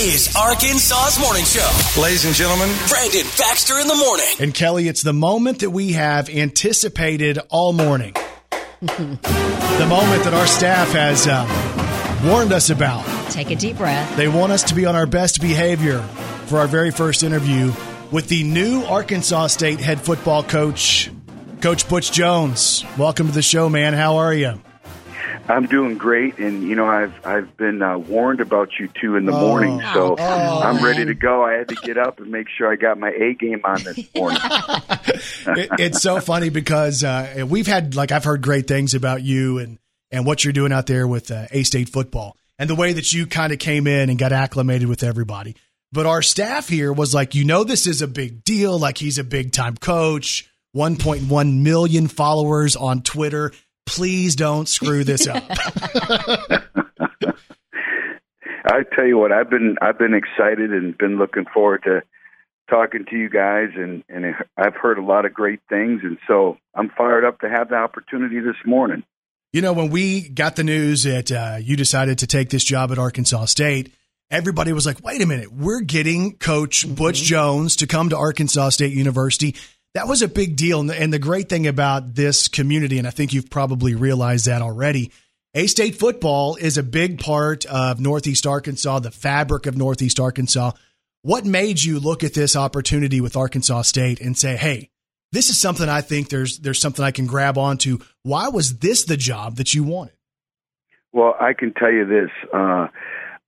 is 0.00 0.36
Arkansas's 0.36 1.18
morning 1.20 1.44
show. 1.44 2.00
Ladies 2.00 2.24
and 2.24 2.32
gentlemen, 2.32 2.68
Brandon 2.88 3.26
Baxter 3.36 3.80
in 3.80 3.88
the 3.88 3.96
morning. 3.96 4.26
And 4.38 4.54
Kelly, 4.54 4.86
it's 4.86 5.02
the 5.02 5.12
moment 5.12 5.60
that 5.60 5.70
we 5.70 5.92
have 5.92 6.30
anticipated 6.30 7.40
all 7.48 7.72
morning. 7.72 8.14
the 8.80 9.86
moment 9.88 10.22
that 10.22 10.34
our 10.34 10.46
staff 10.46 10.92
has 10.92 11.26
uh, 11.26 12.22
warned 12.24 12.52
us 12.52 12.70
about. 12.70 13.04
Take 13.32 13.50
a 13.50 13.56
deep 13.56 13.76
breath. 13.78 14.16
They 14.16 14.28
want 14.28 14.52
us 14.52 14.62
to 14.64 14.74
be 14.76 14.86
on 14.86 14.94
our 14.94 15.06
best 15.06 15.40
behavior 15.40 16.00
for 16.46 16.58
our 16.58 16.68
very 16.68 16.92
first 16.92 17.24
interview 17.24 17.72
with 18.12 18.28
the 18.28 18.44
new 18.44 18.84
Arkansas 18.84 19.48
State 19.48 19.80
head 19.80 20.00
football 20.00 20.44
coach, 20.44 21.10
Coach 21.60 21.88
Butch 21.88 22.12
Jones. 22.12 22.84
Welcome 22.96 23.26
to 23.26 23.32
the 23.32 23.42
show, 23.42 23.68
man. 23.68 23.94
How 23.94 24.18
are 24.18 24.32
you? 24.32 24.60
I'm 25.48 25.66
doing 25.66 25.96
great, 25.96 26.38
and 26.38 26.62
you 26.62 26.74
know 26.76 26.86
I've 26.86 27.26
I've 27.26 27.56
been 27.56 27.80
uh, 27.82 27.96
warned 27.98 28.40
about 28.40 28.70
you 28.78 28.88
two 29.00 29.16
in 29.16 29.24
the 29.26 29.32
morning, 29.32 29.80
so 29.94 30.14
Oh. 30.18 30.60
I'm 30.62 30.84
ready 30.84 31.04
to 31.06 31.14
go. 31.14 31.42
I 31.44 31.54
had 31.54 31.68
to 31.68 31.74
get 31.76 31.96
up 31.98 32.20
and 32.20 32.30
make 32.30 32.48
sure 32.48 32.70
I 32.70 32.76
got 32.76 32.98
my 32.98 33.10
A 33.10 33.34
game 33.34 33.60
on 33.64 33.82
this 33.82 33.98
morning. 34.14 34.40
It- 35.46 35.70
it's 35.78 36.02
so 36.02 36.20
funny 36.20 36.50
because 36.50 37.02
uh, 37.02 37.46
we've 37.48 37.66
had 37.66 37.94
like 37.94 38.12
I've 38.12 38.24
heard 38.24 38.42
great 38.42 38.66
things 38.68 38.94
about 38.94 39.22
you 39.22 39.58
and 39.58 39.78
and 40.10 40.26
what 40.26 40.44
you're 40.44 40.52
doing 40.52 40.72
out 40.72 40.86
there 40.86 41.06
with 41.06 41.30
uh, 41.30 41.46
A 41.50 41.62
State 41.62 41.88
football 41.88 42.36
and 42.58 42.68
the 42.68 42.74
way 42.74 42.92
that 42.92 43.12
you 43.12 43.26
kind 43.26 43.52
of 43.52 43.58
came 43.58 43.86
in 43.86 44.10
and 44.10 44.18
got 44.18 44.32
acclimated 44.32 44.88
with 44.88 45.02
everybody. 45.02 45.54
But 45.92 46.04
our 46.06 46.20
staff 46.22 46.68
here 46.68 46.92
was 46.92 47.14
like, 47.14 47.34
you 47.34 47.44
know, 47.44 47.64
this 47.64 47.86
is 47.86 48.02
a 48.02 48.06
big 48.08 48.44
deal. 48.44 48.78
Like 48.78 48.98
he's 48.98 49.18
a 49.18 49.24
big 49.24 49.52
time 49.52 49.76
coach, 49.76 50.50
1.1 50.76 51.60
million 51.62 52.08
followers 52.08 52.76
on 52.76 53.02
Twitter. 53.02 53.52
Please 53.88 54.36
don't 54.36 54.68
screw 54.68 55.02
this 55.02 55.26
up. 55.26 55.42
I 58.70 58.82
tell 58.94 59.06
you 59.06 59.16
what, 59.16 59.32
I've 59.32 59.48
been 59.48 59.76
I've 59.80 59.98
been 59.98 60.12
excited 60.12 60.72
and 60.72 60.96
been 60.96 61.16
looking 61.16 61.46
forward 61.52 61.84
to 61.84 62.02
talking 62.68 63.06
to 63.10 63.16
you 63.16 63.30
guys, 63.30 63.70
and 63.74 64.04
and 64.08 64.34
I've 64.58 64.74
heard 64.74 64.98
a 64.98 65.02
lot 65.02 65.24
of 65.24 65.32
great 65.32 65.60
things, 65.70 66.02
and 66.04 66.18
so 66.26 66.58
I'm 66.74 66.90
fired 66.90 67.24
up 67.24 67.40
to 67.40 67.48
have 67.48 67.70
the 67.70 67.76
opportunity 67.76 68.40
this 68.40 68.56
morning. 68.66 69.04
You 69.52 69.62
know, 69.62 69.72
when 69.72 69.88
we 69.88 70.28
got 70.28 70.56
the 70.56 70.64
news 70.64 71.04
that 71.04 71.32
uh, 71.32 71.56
you 71.58 71.76
decided 71.76 72.18
to 72.18 72.26
take 72.26 72.50
this 72.50 72.62
job 72.62 72.92
at 72.92 72.98
Arkansas 72.98 73.46
State, 73.46 73.94
everybody 74.30 74.74
was 74.74 74.84
like, 74.84 75.02
wait 75.02 75.22
a 75.22 75.26
minute, 75.26 75.50
we're 75.50 75.80
getting 75.80 76.36
Coach 76.36 76.86
Butch 76.86 77.22
Jones 77.22 77.76
to 77.76 77.86
come 77.86 78.10
to 78.10 78.18
Arkansas 78.18 78.70
State 78.70 78.92
University. 78.92 79.56
That 79.98 80.06
was 80.06 80.22
a 80.22 80.28
big 80.28 80.54
deal. 80.54 80.78
And 80.78 80.88
the, 80.88 80.96
and 80.96 81.12
the 81.12 81.18
great 81.18 81.48
thing 81.48 81.66
about 81.66 82.14
this 82.14 82.46
community, 82.46 82.98
and 82.98 83.06
I 83.08 83.10
think 83.10 83.32
you've 83.32 83.50
probably 83.50 83.96
realized 83.96 84.46
that 84.46 84.62
already, 84.62 85.10
A 85.54 85.66
State 85.66 85.96
football 85.96 86.54
is 86.54 86.78
a 86.78 86.84
big 86.84 87.18
part 87.18 87.66
of 87.66 87.98
Northeast 87.98 88.46
Arkansas, 88.46 89.00
the 89.00 89.10
fabric 89.10 89.66
of 89.66 89.76
Northeast 89.76 90.20
Arkansas. 90.20 90.70
What 91.22 91.44
made 91.44 91.82
you 91.82 91.98
look 91.98 92.22
at 92.22 92.32
this 92.32 92.54
opportunity 92.54 93.20
with 93.20 93.36
Arkansas 93.36 93.82
State 93.82 94.20
and 94.20 94.38
say, 94.38 94.56
hey, 94.56 94.90
this 95.32 95.50
is 95.50 95.60
something 95.60 95.88
I 95.88 96.00
think 96.00 96.28
there's 96.28 96.60
there's 96.60 96.80
something 96.80 97.04
I 97.04 97.10
can 97.10 97.26
grab 97.26 97.58
onto. 97.58 97.98
Why 98.22 98.50
was 98.50 98.78
this 98.78 99.02
the 99.02 99.16
job 99.16 99.56
that 99.56 99.74
you 99.74 99.82
wanted? 99.82 100.14
Well, 101.12 101.34
I 101.40 101.54
can 101.54 101.74
tell 101.74 101.90
you 101.90 102.06
this. 102.06 102.30
Uh, 102.54 102.86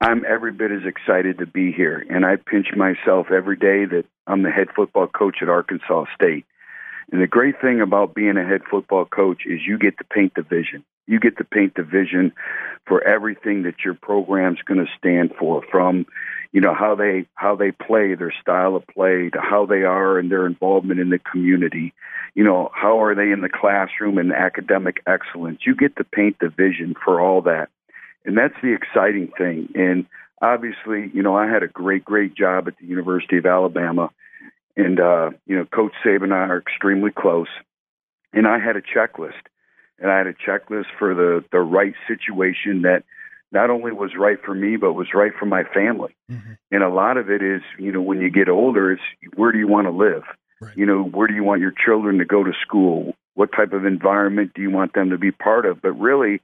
I'm 0.01 0.25
every 0.29 0.51
bit 0.51 0.73
as 0.73 0.83
excited 0.85 1.39
to 1.39 1.47
be 1.47 1.71
here, 1.71 2.05
and 2.11 2.27
I 2.27 2.37
pinch 2.37 2.69
myself 2.75 3.29
every 3.31 3.57
day 3.57 3.85
that 3.85 4.05
I'm 4.31 4.43
the 4.43 4.51
head 4.51 4.69
football 4.75 5.09
coach 5.09 5.39
at 5.43 5.49
Arkansas 5.49 6.05
State. 6.15 6.47
And 7.13 7.21
the 7.21 7.27
great 7.27 7.61
thing 7.61 7.81
about 7.81 8.15
being 8.15 8.37
a 8.37 8.47
head 8.47 8.63
football 8.71 9.05
coach 9.05 9.43
is 9.45 9.61
you 9.67 9.79
get 9.79 9.99
to 9.99 10.05
paint 10.05 10.35
the 10.37 10.43
vision. 10.43 10.85
You 11.07 11.19
get 11.19 11.39
to 11.39 11.45
paint 11.45 11.75
the 11.75 11.83
vision 11.83 12.33
for 12.87 13.03
everything 13.03 13.65
that 13.65 13.85
your 13.85 13.95
program's 13.95 14.63
going 14.65 14.79
to 14.79 14.93
stand 14.97 15.33
for, 15.37 15.63
from 15.71 16.07
you 16.53 16.61
know 16.61 16.75
how 16.75 16.95
they 16.95 17.27
how 17.35 17.57
they 17.57 17.73
play, 17.73 18.15
their 18.15 18.35
style 18.41 18.77
of 18.77 18.87
play, 18.87 19.31
to 19.31 19.41
how 19.41 19.67
they 19.67 19.83
are 19.83 20.19
and 20.19 20.31
their 20.31 20.47
involvement 20.47 21.01
in 21.01 21.11
the 21.11 21.19
community. 21.19 21.93
You 22.35 22.45
know 22.45 22.71
how 22.73 23.03
are 23.03 23.15
they 23.15 23.33
in 23.33 23.41
the 23.41 23.49
classroom 23.49 24.19
and 24.19 24.33
academic 24.33 25.03
excellence. 25.07 25.61
You 25.67 25.75
get 25.75 25.97
to 25.97 26.05
paint 26.05 26.37
the 26.41 26.49
vision 26.49 26.95
for 27.05 27.21
all 27.21 27.43
that 27.43 27.71
and 28.25 28.37
that's 28.37 28.55
the 28.63 28.75
exciting 28.75 29.33
thing. 29.37 29.69
And 29.75 30.07
obviously, 30.41 31.11
you 31.13 31.23
know, 31.23 31.37
I 31.37 31.47
had 31.47 31.63
a 31.63 31.69
great, 31.69 32.05
great 32.05 32.35
job 32.35 32.69
at 32.69 32.75
the 32.79 32.87
University 32.87 33.39
of 33.39 33.47
Alabama, 33.47 34.11
and 34.77 35.01
uh, 35.01 35.31
you 35.47 35.57
know, 35.57 35.65
Coach 35.67 35.93
Saban 36.05 36.25
and 36.25 36.35
I 36.35 36.49
are 36.49 36.59
extremely 36.59 37.11
close. 37.11 37.49
And 38.33 38.47
I 38.47 38.59
had 38.59 38.77
a 38.77 38.83
checklist, 38.83 39.43
and 39.99 40.11
I 40.11 40.19
had 40.19 40.27
a 40.27 40.35
checklist 40.35 40.87
for 40.99 41.15
the 41.15 41.45
the 41.53 41.61
right 41.61 41.95
situation 42.07 42.83
that 42.83 43.03
not 43.53 43.71
only 43.71 43.91
was 43.93 44.13
right 44.17 44.39
for 44.45 44.55
me, 44.55 44.77
but 44.77 44.93
was 44.93 45.09
right 45.13 45.33
for 45.39 45.47
my 45.47 45.65
family. 45.65 46.15
Mhm. 46.31 46.57
And 46.71 46.83
a 46.85 46.89
lot 46.89 47.17
of 47.17 47.31
it 47.31 47.43
is, 47.43 47.63
you 47.79 47.91
know, 47.91 48.01
when 48.01 48.21
you 48.21 48.31
get 48.31 48.49
older, 48.49 48.93
it's 48.93 49.03
where 49.35 49.51
do 49.51 49.59
you 49.59 49.67
want 49.67 49.89
to 49.89 49.91
live? 49.91 50.23
Right. 50.61 50.77
You 50.77 50.87
know, 50.87 51.03
where 51.03 51.27
do 51.27 51.35
you 51.35 51.43
want 51.43 51.61
your 51.61 51.73
children 51.73 52.19
to 52.19 52.25
go 52.25 52.45
to 52.45 52.53
school? 52.63 53.17
What 53.35 53.51
type 53.53 53.73
of 53.73 53.85
environment 53.85 54.53
do 54.55 54.63
you 54.63 54.71
want 54.71 54.93
them 54.93 55.11
to 55.11 55.19
be 55.19 55.33
part 55.33 55.67
of? 55.67 55.83
But 55.83 55.93
really, 55.93 56.41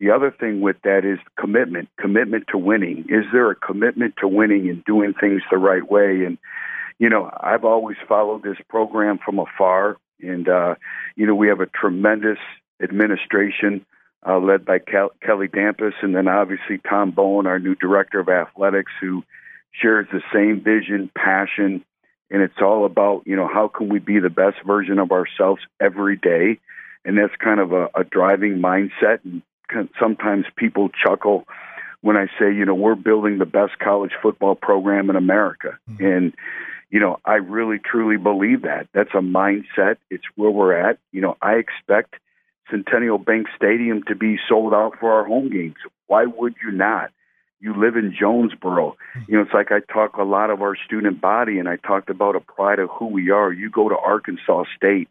the 0.00 0.10
other 0.10 0.30
thing 0.30 0.60
with 0.60 0.76
that 0.82 1.04
is 1.04 1.18
commitment, 1.38 1.88
commitment 1.98 2.46
to 2.50 2.58
winning. 2.58 3.06
Is 3.08 3.24
there 3.32 3.50
a 3.50 3.54
commitment 3.54 4.14
to 4.20 4.28
winning 4.28 4.68
and 4.68 4.84
doing 4.84 5.14
things 5.14 5.42
the 5.50 5.58
right 5.58 5.88
way? 5.88 6.24
And, 6.24 6.38
you 6.98 7.08
know, 7.08 7.30
I've 7.40 7.64
always 7.64 7.96
followed 8.08 8.42
this 8.42 8.58
program 8.68 9.18
from 9.24 9.38
afar. 9.38 9.96
And, 10.20 10.48
uh, 10.48 10.74
you 11.16 11.26
know, 11.26 11.34
we 11.34 11.48
have 11.48 11.60
a 11.60 11.66
tremendous 11.66 12.38
administration 12.82 13.86
uh, 14.26 14.38
led 14.38 14.64
by 14.64 14.78
Kel- 14.78 15.12
Kelly 15.22 15.48
Damphousse 15.48 16.02
and 16.02 16.14
then 16.14 16.28
obviously 16.28 16.78
Tom 16.88 17.10
Bowen, 17.10 17.46
our 17.46 17.58
new 17.58 17.74
director 17.74 18.20
of 18.20 18.28
athletics, 18.28 18.92
who 19.00 19.22
shares 19.72 20.06
the 20.12 20.22
same 20.32 20.62
vision, 20.62 21.10
passion, 21.16 21.84
and 22.30 22.42
it's 22.42 22.60
all 22.60 22.84
about, 22.86 23.22
you 23.26 23.36
know, 23.36 23.48
how 23.48 23.68
can 23.68 23.88
we 23.88 23.98
be 23.98 24.18
the 24.18 24.30
best 24.30 24.56
version 24.66 24.98
of 24.98 25.12
ourselves 25.12 25.62
every 25.80 26.16
day? 26.16 26.58
And 27.04 27.18
that's 27.18 27.34
kind 27.38 27.60
of 27.60 27.72
a, 27.72 27.88
a 27.94 28.04
driving 28.04 28.60
mindset. 28.60 29.18
And 29.24 29.42
sometimes 30.00 30.46
people 30.56 30.88
chuckle 30.88 31.46
when 32.00 32.16
I 32.16 32.26
say, 32.38 32.52
you 32.54 32.64
know, 32.64 32.74
we're 32.74 32.94
building 32.94 33.38
the 33.38 33.46
best 33.46 33.78
college 33.78 34.12
football 34.22 34.54
program 34.54 35.10
in 35.10 35.16
America. 35.16 35.78
Hmm. 35.88 36.04
And, 36.04 36.34
you 36.90 37.00
know, 37.00 37.18
I 37.24 37.34
really 37.36 37.78
truly 37.78 38.16
believe 38.16 38.62
that. 38.62 38.88
That's 38.92 39.14
a 39.14 39.22
mindset. 39.22 39.96
It's 40.10 40.24
where 40.36 40.50
we're 40.50 40.74
at. 40.74 40.98
You 41.12 41.22
know, 41.22 41.36
I 41.40 41.54
expect 41.54 42.14
Centennial 42.70 43.18
Bank 43.18 43.46
Stadium 43.56 44.02
to 44.08 44.14
be 44.14 44.38
sold 44.48 44.74
out 44.74 44.98
for 45.00 45.12
our 45.12 45.24
home 45.24 45.50
games. 45.50 45.76
Why 46.06 46.26
would 46.26 46.54
you 46.62 46.70
not? 46.72 47.10
You 47.60 47.74
live 47.74 47.96
in 47.96 48.14
Jonesboro. 48.18 48.96
Hmm. 49.14 49.20
You 49.26 49.36
know, 49.36 49.42
it's 49.42 49.54
like 49.54 49.72
I 49.72 49.80
talk 49.92 50.16
a 50.16 50.24
lot 50.24 50.50
of 50.50 50.60
our 50.60 50.76
student 50.76 51.20
body, 51.20 51.58
and 51.58 51.68
I 51.68 51.76
talked 51.76 52.10
about 52.10 52.36
a 52.36 52.40
pride 52.40 52.78
of 52.78 52.90
who 52.90 53.06
we 53.06 53.30
are. 53.30 53.52
You 53.52 53.70
go 53.70 53.88
to 53.88 53.96
Arkansas 53.96 54.64
State, 54.76 55.08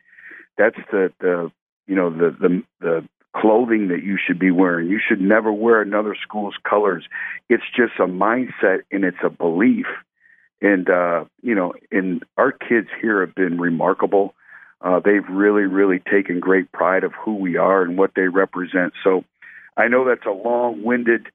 that's 0.58 0.78
the 0.92 1.12
the 1.20 1.52
you 1.88 1.96
know 1.96 2.10
the 2.10 2.36
the 2.40 2.64
the 2.80 3.10
clothing 3.36 3.88
that 3.90 4.04
you 4.04 4.18
should 4.24 4.40
be 4.40 4.52
wearing. 4.52 4.90
You 4.90 5.00
should 5.06 5.22
never 5.22 5.52
wear 5.52 5.82
another 5.82 6.16
school's 6.22 6.56
colors. 6.68 7.06
It's 7.50 7.64
just 7.76 7.94
a 8.00 8.06
mindset 8.06 8.82
and 8.92 9.04
it's 9.04 9.18
a 9.24 9.30
belief. 9.30 9.88
And 10.62 10.90
uh, 10.90 11.26
you 11.42 11.56
know, 11.56 11.74
and 11.92 12.24
our 12.38 12.52
kids 12.52 12.88
here 13.02 13.26
have 13.26 13.36
been 13.36 13.60
remarkable. 13.60 14.34
Uh, 14.82 15.00
they've 15.00 15.28
really, 15.30 15.64
really 15.64 16.00
taken 16.00 16.40
great 16.40 16.72
pride 16.72 17.04
of 17.04 17.14
who 17.14 17.36
we 17.36 17.58
are 17.58 17.84
and 17.84 17.98
what 17.98 18.12
they 18.16 18.28
represent. 18.28 18.94
So, 19.04 19.24
I 19.76 19.88
know 19.88 20.06
that's 20.06 20.26
a 20.26 20.32
long-winded 20.32 21.28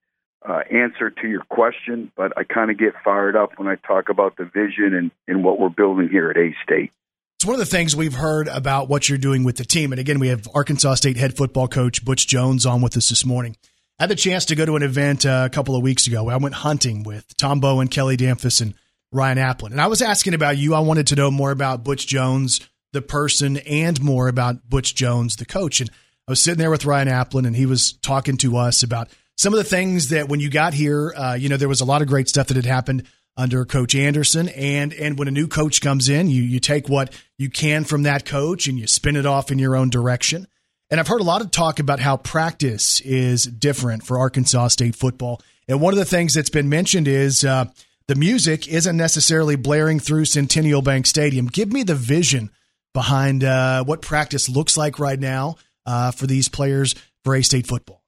uh, 0.49 0.61
answer 0.71 1.11
to 1.11 1.29
your 1.29 1.43
question, 1.51 2.13
but 2.17 2.33
I 2.37 2.45
kind 2.45 2.71
of 2.71 2.79
get 2.79 2.93
fired 3.03 3.37
up 3.37 3.59
when 3.59 3.67
I 3.67 3.75
talk 3.75 4.09
about 4.11 4.37
the 4.37 4.45
vision 4.45 4.95
and, 4.95 5.11
and 5.27 5.43
what 5.43 5.59
we're 5.59 5.71
building 5.71 6.09
here 6.09 6.31
at 6.31 6.37
A 6.37 6.55
State. 6.63 6.93
It's 7.39 7.47
one 7.47 7.55
of 7.55 7.61
the 7.61 7.67
things 7.67 7.95
we've 7.95 8.15
heard 8.15 8.49
about 8.49 8.89
what 8.89 9.09
you're 9.09 9.17
doing 9.17 9.45
with 9.45 9.59
the 9.59 9.65
team. 9.65 9.93
And 9.93 10.01
again, 10.01 10.19
we 10.19 10.27
have 10.27 10.49
Arkansas 10.57 10.97
State 10.97 11.17
head 11.17 11.37
football 11.37 11.69
coach 11.69 12.05
Butch 12.05 12.27
Jones 12.27 12.67
on 12.67 12.83
with 12.83 12.97
us 12.97 13.11
this 13.11 13.25
morning. 13.25 13.57
I 13.97 14.03
had 14.03 14.11
the 14.11 14.17
chance 14.17 14.47
to 14.47 14.57
go 14.57 14.67
to 14.67 14.75
an 14.75 14.83
event 14.83 15.25
uh, 15.25 15.45
a 15.47 15.49
couple 15.49 15.77
of 15.77 15.85
weeks 15.85 16.09
ago. 16.09 16.29
I 16.29 16.37
went 16.39 16.57
hunting 16.57 17.05
with 17.05 17.37
Tom 17.37 17.61
Bowen, 17.61 17.87
Kelly 17.87 18.17
Damphousse, 18.17 18.61
and 18.61 18.75
Ryan 19.13 19.39
Applin. 19.39 19.71
And 19.71 19.81
I 19.81 19.87
was 19.87 20.03
asking 20.03 20.35
about 20.35 20.57
you. 20.57 20.75
I 20.75 20.81
wanted 20.81 21.07
to 21.07 21.15
know 21.15 21.31
more 21.31 21.53
about 21.53 21.85
Butch 21.85 22.09
Jones, 22.09 22.59
the 22.93 23.03
person, 23.03 23.59
and 23.59 24.03
more 24.03 24.27
about 24.27 24.69
Butch 24.69 24.97
Jones, 24.97 25.37
the 25.37 25.47
coach. 25.47 25.81
And 25.81 25.91
I 26.27 26.33
was 26.33 26.43
sitting 26.43 26.59
there 26.59 26.73
with 26.73 26.87
Ryan 26.87 27.07
Applin, 27.07 27.47
and 27.47 27.55
he 27.55 27.67
was 27.67 27.93
talking 27.93 28.37
to 28.39 28.57
us 28.57 28.83
about 28.83 29.11
some 29.37 29.53
of 29.53 29.59
the 29.59 29.65
things 29.65 30.09
that 30.09 30.29
when 30.29 30.41
you 30.41 30.51
got 30.51 30.75
here, 30.75 31.15
uh, 31.17 31.35
you 31.35 31.49
know, 31.49 31.57
there 31.57 31.69
was 31.69 31.83
a 31.83 31.85
lot 31.85 32.03
of 32.03 32.09
great 32.09 32.29
stuff 32.29 32.49
that 32.49 32.57
had 32.57 32.67
happened 32.67 33.05
under 33.39 33.65
Coach 33.65 33.95
Anderson. 33.95 34.49
And 34.51 34.93
and 34.93 35.19
when 35.19 35.29
a 35.29 35.31
new 35.31 35.49
coach 35.49 35.81
comes 35.81 36.11
in, 36.11 36.29
you 36.29 36.43
you 36.43 36.61
take 36.61 36.89
what 36.91 37.13
you 37.39 37.49
can 37.49 37.85
from 37.85 38.03
that 38.03 38.27
coach 38.27 38.67
and 38.67 38.79
you 38.79 38.87
spin 38.87 39.17
it 39.17 39.25
off 39.25 39.51
in 39.51 39.59
your 39.59 39.75
own 39.75 39.89
direction. 39.89 40.47
And 40.91 40.99
I've 40.99 41.09
heard 41.09 41.21
a 41.21 41.25
lot 41.25 41.41
of 41.41 41.51
talk 41.51 41.79
about 41.79 42.01
how 42.01 42.17
practice 42.17 43.01
is 43.03 43.45
different 43.45 44.03
for 44.05 44.19
Arkansas 44.19 44.69
State 44.69 44.97
football. 44.97 45.41
And 45.69 45.81
one 45.81 45.93
of 45.93 45.99
the 45.99 46.05
things 46.05 46.35
that's 46.35 46.51
been 46.51 46.69
mentioned 46.69 47.07
is 47.07 47.45
uh, 47.45 47.67
the 48.07 48.15
music 48.15 48.67
isn't 48.67 48.97
necessarily 48.97 49.55
blaring 49.55 50.01
through 50.01 50.25
Centennial 50.25 50.81
Bank 50.81 51.07
Stadium. 51.07 51.47
Give 51.47 51.71
me 51.71 51.83
the 51.83 51.95
vision 51.95 52.51
behind 52.95 53.45
uh, 53.45 53.85
what 53.85 54.01
practice 54.01 54.49
looks 54.49 54.79
like 54.79 54.99
right 54.99 55.21
now 55.21 55.57
uh, 55.85 56.11
for 56.11 56.27
these 56.27 56.49
players 56.49 56.95
for 57.23 57.35
A 57.35 57.43
State 57.43 57.67
football. 57.67 58.03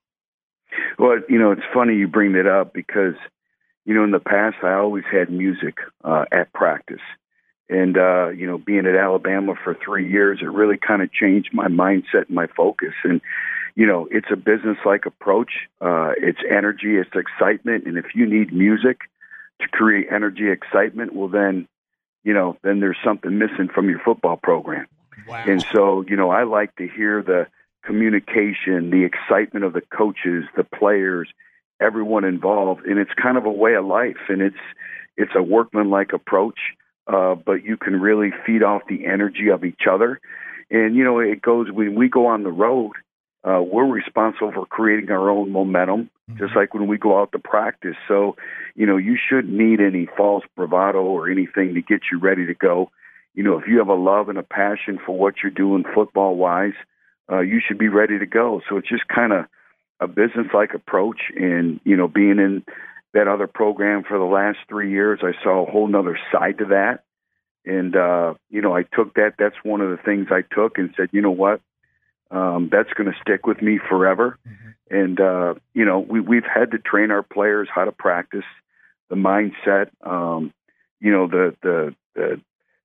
Well, 0.98 1.18
you 1.28 1.38
know, 1.38 1.52
it's 1.52 1.62
funny 1.72 1.96
you 1.96 2.08
bring 2.08 2.32
that 2.32 2.46
up 2.46 2.72
because, 2.72 3.14
you 3.90 3.96
know, 3.96 4.04
in 4.04 4.12
the 4.12 4.20
past, 4.20 4.58
I 4.62 4.74
always 4.74 5.02
had 5.10 5.32
music 5.32 5.78
uh, 6.04 6.24
at 6.30 6.52
practice. 6.52 7.00
And, 7.68 7.98
uh, 7.98 8.28
you 8.28 8.46
know, 8.46 8.56
being 8.56 8.86
at 8.86 8.94
Alabama 8.94 9.54
for 9.64 9.76
three 9.84 10.08
years, 10.08 10.38
it 10.40 10.44
really 10.44 10.78
kind 10.78 11.02
of 11.02 11.12
changed 11.12 11.50
my 11.52 11.66
mindset 11.66 12.28
and 12.28 12.36
my 12.36 12.46
focus. 12.56 12.94
And, 13.02 13.20
you 13.74 13.86
know, 13.88 14.06
it's 14.08 14.28
a 14.32 14.36
business 14.36 14.78
like 14.84 15.06
approach. 15.06 15.50
Uh, 15.80 16.12
it's 16.16 16.38
energy, 16.48 16.98
it's 16.98 17.10
excitement. 17.16 17.84
And 17.84 17.98
if 17.98 18.14
you 18.14 18.26
need 18.26 18.52
music 18.52 19.00
to 19.60 19.66
create 19.66 20.06
energy, 20.08 20.48
excitement, 20.48 21.12
well, 21.12 21.26
then, 21.26 21.66
you 22.22 22.32
know, 22.32 22.56
then 22.62 22.78
there's 22.78 22.96
something 23.02 23.38
missing 23.38 23.70
from 23.74 23.90
your 23.90 23.98
football 24.04 24.36
program. 24.36 24.86
Wow. 25.26 25.42
And 25.48 25.64
so, 25.72 26.04
you 26.06 26.14
know, 26.14 26.30
I 26.30 26.44
like 26.44 26.76
to 26.76 26.86
hear 26.86 27.24
the 27.24 27.48
communication, 27.84 28.90
the 28.90 29.02
excitement 29.02 29.64
of 29.64 29.72
the 29.72 29.80
coaches, 29.80 30.44
the 30.56 30.62
players, 30.62 31.28
everyone 31.80 32.24
involved, 32.24 32.84
and 32.86 32.98
it's 32.98 33.10
kind 33.20 33.36
of 33.36 33.44
a 33.44 33.50
way 33.50 33.74
of 33.74 33.84
life, 33.84 34.18
and 34.28 34.42
it's 34.42 34.56
it's 35.16 35.32
a 35.34 35.42
workmanlike 35.42 36.12
approach, 36.12 36.58
uh, 37.06 37.34
but 37.34 37.64
you 37.64 37.76
can 37.76 38.00
really 38.00 38.30
feed 38.46 38.62
off 38.62 38.82
the 38.88 39.06
energy 39.06 39.48
of 39.48 39.64
each 39.64 39.82
other, 39.90 40.20
and 40.70 40.94
you 40.94 41.04
know 41.04 41.18
it 41.18 41.42
goes 41.42 41.70
when 41.70 41.94
we 41.94 42.08
go 42.08 42.26
on 42.26 42.42
the 42.42 42.52
road. 42.52 42.92
Uh, 43.42 43.62
we're 43.62 43.86
responsible 43.86 44.52
for 44.52 44.66
creating 44.66 45.10
our 45.10 45.30
own 45.30 45.50
momentum, 45.50 46.10
mm-hmm. 46.30 46.38
just 46.38 46.54
like 46.54 46.74
when 46.74 46.86
we 46.86 46.98
go 46.98 47.18
out 47.18 47.32
to 47.32 47.38
practice. 47.38 47.96
So, 48.06 48.36
you 48.74 48.84
know, 48.84 48.98
you 48.98 49.16
shouldn't 49.16 49.54
need 49.54 49.80
any 49.80 50.06
false 50.14 50.44
bravado 50.56 51.00
or 51.00 51.30
anything 51.30 51.72
to 51.72 51.80
get 51.80 52.02
you 52.12 52.18
ready 52.18 52.44
to 52.44 52.52
go. 52.52 52.90
You 53.32 53.42
know, 53.42 53.58
if 53.58 53.66
you 53.66 53.78
have 53.78 53.88
a 53.88 53.94
love 53.94 54.28
and 54.28 54.36
a 54.36 54.42
passion 54.42 54.98
for 55.06 55.16
what 55.16 55.36
you're 55.42 55.50
doing 55.50 55.84
football 55.94 56.36
wise, 56.36 56.74
uh, 57.32 57.40
you 57.40 57.62
should 57.66 57.78
be 57.78 57.88
ready 57.88 58.18
to 58.18 58.26
go. 58.26 58.60
So 58.68 58.76
it's 58.76 58.90
just 58.90 59.08
kind 59.08 59.32
of 59.32 59.46
a 60.00 60.08
business 60.08 60.46
like 60.54 60.74
approach 60.74 61.20
and 61.36 61.80
you 61.84 61.96
know 61.96 62.08
being 62.08 62.38
in 62.38 62.64
that 63.12 63.28
other 63.28 63.46
program 63.46 64.02
for 64.02 64.18
the 64.18 64.24
last 64.24 64.58
three 64.68 64.90
years 64.90 65.20
i 65.22 65.32
saw 65.42 65.62
a 65.66 65.70
whole 65.70 65.86
nother 65.86 66.18
side 66.32 66.58
to 66.58 66.64
that. 66.66 67.04
And 67.66 67.94
uh 67.94 68.34
you 68.48 68.62
know 68.62 68.74
i 68.74 68.82
took 68.82 69.14
that 69.14 69.34
that's 69.38 69.56
one 69.62 69.80
of 69.80 69.90
the 69.90 70.02
things 70.02 70.28
i 70.30 70.42
took 70.54 70.78
and 70.78 70.92
said 70.96 71.10
you 71.12 71.20
know 71.20 71.30
what? 71.30 71.60
Um 72.30 72.68
that's 72.72 72.92
going 72.94 73.10
to 73.12 73.18
stick 73.20 73.46
with 73.46 73.60
me 73.60 73.78
forever. 73.78 74.38
Mm-hmm. 74.48 74.96
and 74.96 75.20
uh 75.20 75.54
you 75.74 75.84
know 75.84 75.98
we 76.00 76.20
we've 76.20 76.44
had 76.44 76.70
to 76.70 76.78
train 76.78 77.10
our 77.10 77.22
players 77.22 77.68
how 77.72 77.84
to 77.84 77.92
practice 77.92 78.48
the 79.10 79.16
mindset 79.16 79.90
um 80.06 80.52
you 81.00 81.12
know 81.12 81.26
the 81.26 81.54
the 81.62 81.94
the 82.14 82.40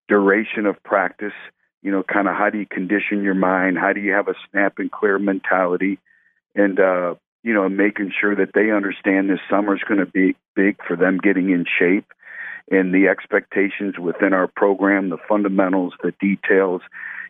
duration 0.08 0.66
of 0.66 0.82
practice 0.84 1.34
you 1.82 1.92
know 1.92 2.04
kind 2.04 2.28
of 2.28 2.36
how 2.36 2.50
do 2.50 2.58
you 2.58 2.66
condition 2.66 3.24
your 3.24 3.36
mind? 3.36 3.78
How 3.78 3.94
do 3.94 4.02
you 4.02 4.12
have 4.12 4.28
a 4.28 4.36
snap 4.50 4.80
and 4.80 4.92
clear 4.92 5.18
mentality 5.20 6.00
and 6.56 6.80
uh, 6.80 7.16
you 7.44 7.54
know 7.54 7.68
making 7.69 8.12
sure 8.19 8.36
that 8.36 8.54
they 8.54 8.72
understand 8.72 9.30
this 9.30 9.40
summer 9.50 9.75
is 9.75 9.84
going 9.88 10.00
to 10.00 10.06
be 10.06 10.36
big 10.56 10.78
for 10.88 10.96
them 10.96 11.18
getting 11.18 11.50
in 11.50 11.66
shape 11.80 12.06
and 12.72 12.94
the 12.94 13.07
expectations 13.07 14.00
within 14.00 14.34
our 14.34 14.48
program, 14.48 15.10
the 15.10 15.18
fundamentals, 15.30 15.94
the 16.02 16.13
details, 16.19 16.81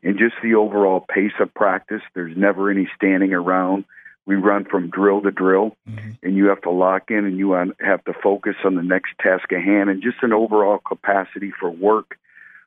and 0.02 0.18
just 0.18 0.36
the 0.42 0.56
overall 0.56 1.02
pace 1.02 1.34
of 1.40 1.54
practice. 1.54 2.02
There's 2.14 2.38
never 2.38 2.72
any 2.72 2.88
standing 2.96 3.34
around. 3.34 3.86
We 4.26 4.36
run 4.36 4.66
from 4.66 4.90
drill 4.90 5.22
to 5.22 5.32
drill, 5.32 5.76
mm-hmm. 5.88 6.12
and 6.24 6.36
you 6.36 6.48
have 6.48 6.62
to 6.62 6.72
lock 6.72 7.12
in 7.12 7.26
and 7.26 7.38
you 7.38 7.52
have 7.52 8.04
to 8.06 8.14
focus 8.24 8.56
on 8.64 8.76
the 8.76 8.82
next 8.82 9.12
task 9.20 9.52
at 9.52 9.62
hand 9.62 9.90
and 9.90 10.02
just 10.02 10.18
an 10.24 10.34
overall 10.34 10.80
capacity 10.80 11.52
for 11.60 11.70
work 11.70 12.18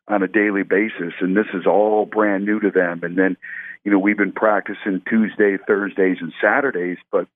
on 0.06 0.22
a 0.22 0.28
daily 0.28 0.62
basis. 0.62 1.14
And 1.20 1.36
this 1.36 1.46
is 1.54 1.66
all 1.66 2.06
brand 2.06 2.44
new 2.44 2.60
to 2.60 2.70
them. 2.70 3.00
And 3.02 3.16
then 3.16 3.36
you 3.84 3.92
know, 3.92 3.98
we've 3.98 4.16
been 4.16 4.32
practicing 4.32 5.02
Tuesday, 5.08 5.56
Thursdays, 5.66 6.18
and 6.20 6.32
Saturdays, 6.42 6.98
but 7.10 7.26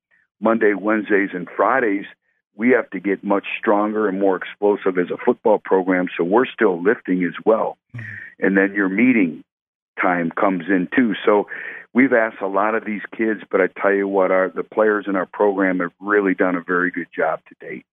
Monday, 0.41 0.75
Wednesdays, 0.75 1.31
and 1.33 1.49
Fridays, 1.57 2.05
we 2.55 2.71
have 2.71 2.91
to 2.91 3.01
get 3.01 3.25
much 3.25 3.47
stronger 3.59 4.09
and 4.09 4.21
more 4.21 4.37
explosive 4.37 4.99
as 4.99 5.11
a 5.11 5.17
football 5.25 5.59
program. 5.59 6.09
So 6.17 6.25
we're 6.25 6.47
still 6.47 6.83
lifting 6.83 7.25
as 7.25 7.35
well. 7.47 7.79
Mm-hmm. 7.95 8.07
And 8.41 8.57
then 8.57 8.75
your 8.75 8.89
meeting 8.89 9.45
time 10.01 10.31
comes 10.31 10.65
in 10.69 10.89
too. 10.95 11.15
So 11.25 11.47
we've 11.95 12.13
asked 12.13 12.43
a 12.43 12.47
lot 12.47 12.75
of 12.75 12.85
these 12.85 13.03
kids, 13.17 13.41
but 13.51 13.61
I 13.61 13.69
tell 13.81 13.93
you 13.93 14.09
what, 14.09 14.31
our 14.31 14.51
the 14.51 14.65
players 14.65 15.07
in 15.09 15.17
our 15.17 15.27
program 15.27 15.81
have 15.81 15.93
really 16.01 16.35
done 16.35 16.57
a 16.57 16.63
very 16.63 16.91
good 16.91 17.09
job 17.15 17.41
to 17.49 17.67
date. 17.67 17.87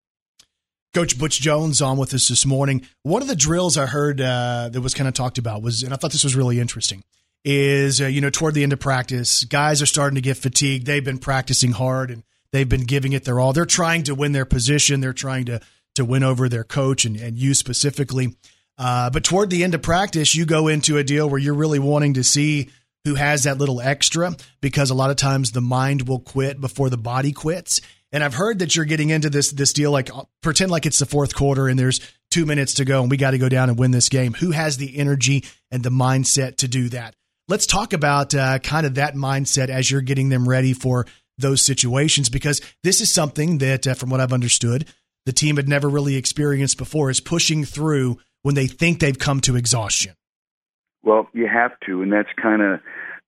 Coach 0.94 1.20
Butch 1.20 1.40
Jones 1.40 1.82
on 1.82 1.98
with 1.98 2.14
us 2.16 2.28
this 2.28 2.46
morning. 2.46 2.86
One 3.04 3.22
of 3.22 3.28
the 3.28 3.36
drills 3.36 3.78
I 3.78 3.86
heard 3.86 4.20
uh, 4.20 4.70
that 4.74 4.82
was 4.82 4.96
kind 4.96 5.08
of 5.08 5.14
talked 5.14 5.38
about 5.38 5.62
was, 5.62 5.84
and 5.84 5.94
I 5.94 5.98
thought 5.98 6.12
this 6.12 6.24
was 6.24 6.36
really 6.36 6.60
interesting 6.60 7.04
is, 7.46 8.02
uh, 8.02 8.08
you 8.08 8.22
know, 8.22 8.30
toward 8.30 8.54
the 8.54 8.64
end 8.64 8.74
of 8.74 8.80
practice, 8.80 9.44
guys 9.46 9.82
are 9.82 9.88
starting 9.88 10.16
to 10.16 10.22
get 10.22 10.38
fatigued. 10.38 10.86
They've 10.86 11.04
been 11.04 11.20
practicing 11.20 11.72
hard 11.72 12.12
and 12.12 12.24
they've 12.52 12.68
been 12.68 12.86
giving 12.86 13.14
it 13.14 13.24
their 13.24 13.40
all. 13.40 13.54
They're 13.54 13.66
trying 13.66 14.04
to 14.04 14.16
win 14.16 14.32
their 14.32 14.46
position. 14.46 15.00
They're 15.00 15.14
trying 15.14 15.46
to 15.46 15.62
to 15.96 16.06
win 16.06 16.24
over 16.24 16.48
their 16.48 16.64
coach 16.64 17.06
and, 17.06 17.18
and 17.18 17.38
you 17.38 17.54
specifically. 17.54 18.36
Uh, 18.78 19.10
but 19.10 19.24
toward 19.24 19.50
the 19.50 19.64
end 19.64 19.76
of 19.76 19.82
practice, 19.82 20.36
you 20.36 20.46
go 20.46 20.68
into 20.68 20.98
a 20.98 21.04
deal 21.04 21.30
where 21.30 21.40
you're 21.40 21.54
really 21.54 21.80
wanting 21.80 22.14
to 22.14 22.24
see 22.24 22.70
who 23.06 23.16
has 23.16 23.44
that 23.44 23.58
little 23.58 23.82
extra 23.82 24.36
because 24.62 24.90
a 24.90 24.96
lot 24.96 25.10
of 25.10 25.18
times 25.18 25.52
the 25.52 25.62
mind 25.62 26.08
will 26.08 26.20
quit 26.20 26.62
before 26.62 26.90
the 26.90 26.98
body 26.98 27.32
quits. 27.32 27.82
And 28.12 28.24
I've 28.24 28.34
heard 28.34 28.60
that 28.60 28.76
you're 28.76 28.86
getting 28.86 29.10
into 29.10 29.30
this 29.30 29.52
this 29.52 29.74
deal 29.74 29.92
like 29.92 30.16
uh, 30.16 30.24
pretend 30.42 30.72
like 30.72 30.86
it's 30.86 31.00
the 31.00 31.06
fourth 31.06 31.36
quarter 31.36 31.68
and 31.68 31.78
there's 31.78 32.00
two 32.32 32.46
minutes 32.46 32.76
to 32.76 32.86
go 32.86 33.02
and 33.02 33.12
we 33.12 33.18
got 33.18 33.32
to 33.32 33.38
go 33.38 33.50
down 33.50 33.70
and 33.70 33.78
win 33.78 33.92
this 33.92 34.10
game. 34.10 34.34
Who 34.34 34.52
has 34.52 34.78
the 34.78 34.98
energy 34.98 35.44
and 35.72 35.84
the 35.84 35.92
mindset 35.92 36.58
to 36.58 36.68
do 36.68 36.90
that? 36.90 37.16
Let's 37.50 37.66
talk 37.66 37.94
about 37.94 38.36
uh, 38.36 38.60
kind 38.60 38.86
of 38.86 38.94
that 38.96 39.16
mindset 39.16 39.70
as 39.70 39.90
you're 39.90 40.02
getting 40.02 40.30
them 40.30 40.48
ready 40.48 40.74
for 40.74 41.08
those 41.40 41.64
situations 41.64 42.30
because 42.30 42.62
this 42.84 43.02
is 43.02 43.12
something 43.12 43.58
that, 43.58 43.88
uh, 43.88 43.96
from 43.96 44.12
what 44.12 44.20
I've 44.20 44.34
understood, 44.34 44.86
the 45.26 45.32
team 45.32 45.56
had 45.56 45.68
never 45.68 45.90
really 45.90 46.16
experienced 46.16 46.78
before 46.78 47.10
is 47.10 47.20
pushing 47.20 47.66
through 47.66 48.20
when 48.44 48.54
they 48.54 48.68
think 48.68 49.00
they've 49.00 49.18
come 49.18 49.42
to 49.42 49.56
exhaustion. 49.56 50.14
Well, 51.02 51.28
you 51.34 51.48
have 51.48 51.72
to, 51.88 52.04
and 52.04 52.14
that's 52.14 52.30
kind 52.40 52.62
of 52.62 52.82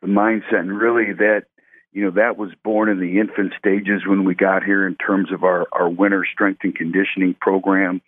the 0.03 0.07
mindset. 0.07 0.59
And 0.59 0.77
really, 0.77 1.13
that 1.13 1.45
you 1.91 2.05
know 2.05 2.11
that 2.11 2.37
was 2.37 2.51
born 2.63 2.89
in 2.89 2.99
the 2.99 3.19
infant 3.19 3.53
stages 3.57 4.03
when 4.05 4.23
we 4.23 4.35
got 4.35 4.63
here 4.63 4.85
in 4.85 4.97
terms 4.97 5.31
of 5.31 5.43
our 5.43 5.65
our 5.71 5.89
winter 5.89 6.27
strength 6.31 6.59
and 6.61 6.75
conditioning 6.75 7.35
program, 7.41 8.01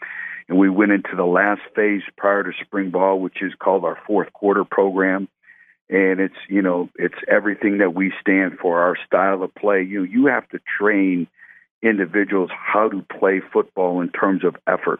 and 0.47 0.59
we 0.59 0.69
went 0.69 0.91
into 0.91 1.15
the 1.15 1.25
last 1.25 1.61
phase 1.75 2.03
prior 2.17 2.43
to 2.43 2.51
spring 2.63 2.91
ball, 2.91 3.19
which 3.19 3.41
is 3.41 3.53
called 3.57 3.83
our 3.83 3.97
fourth 4.05 4.31
quarter 4.31 4.63
program 4.63 5.27
and 5.89 6.19
it's 6.19 6.35
you 6.47 6.61
know 6.61 6.89
it's 6.95 7.17
everything 7.27 7.79
that 7.79 7.93
we 7.93 8.13
stand 8.19 8.57
for 8.59 8.81
our 8.81 8.95
style 9.05 9.43
of 9.43 9.53
play. 9.55 9.83
You 9.83 10.03
you 10.03 10.27
have 10.27 10.47
to 10.49 10.59
train 10.77 11.27
individuals 11.81 12.49
how 12.55 12.89
to 12.89 13.05
play 13.19 13.41
football 13.51 14.01
in 14.01 14.09
terms 14.09 14.43
of 14.43 14.55
effort. 14.67 14.99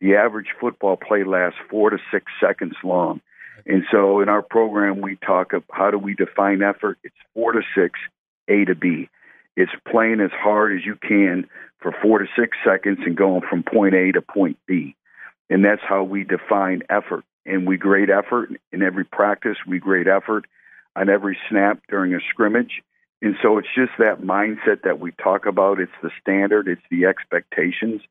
The 0.00 0.16
average 0.16 0.48
football 0.60 0.96
play 0.96 1.24
lasts 1.24 1.58
4 1.70 1.90
to 1.90 1.98
6 2.10 2.24
seconds 2.40 2.74
long. 2.84 3.20
And 3.66 3.84
so 3.90 4.20
in 4.20 4.28
our 4.28 4.42
program 4.42 5.00
we 5.00 5.16
talk 5.16 5.52
of 5.52 5.62
how 5.70 5.90
do 5.90 5.98
we 5.98 6.14
define 6.14 6.62
effort? 6.62 6.98
It's 7.02 7.14
4 7.34 7.52
to 7.52 7.62
6 7.74 7.98
A 8.48 8.64
to 8.64 8.74
B. 8.74 9.08
It's 9.56 9.72
playing 9.90 10.20
as 10.20 10.30
hard 10.32 10.76
as 10.76 10.84
you 10.84 10.96
can 10.96 11.48
for 11.80 11.94
4 12.02 12.18
to 12.18 12.26
6 12.36 12.56
seconds 12.64 12.98
and 13.04 13.16
going 13.16 13.42
from 13.48 13.62
point 13.62 13.94
A 13.94 14.12
to 14.12 14.22
point 14.22 14.58
B. 14.66 14.94
And 15.50 15.64
that's 15.64 15.82
how 15.88 16.02
we 16.02 16.24
define 16.24 16.82
effort 16.90 17.24
and 17.48 17.66
we 17.66 17.76
grade 17.76 18.10
effort 18.10 18.50
in 18.72 18.82
every 18.82 19.04
practice. 19.04 19.56
We 19.66 19.78
grade 19.78 20.08
effort 20.08 20.46
on 20.94 21.08
every 21.08 21.38
snap 21.48 21.80
during 21.88 22.14
a 22.14 22.20
scrimmage. 22.30 22.82
And 23.20 23.36
so 23.42 23.58
it's 23.58 23.68
just 23.74 23.92
that 23.98 24.20
mindset 24.20 24.82
that 24.84 25.00
we 25.00 25.12
talk 25.12 25.46
about. 25.46 25.80
It's 25.80 25.92
the 26.02 26.10
standard, 26.20 26.68
it's 26.68 26.82
the 26.90 27.06
expectations. 27.06 28.02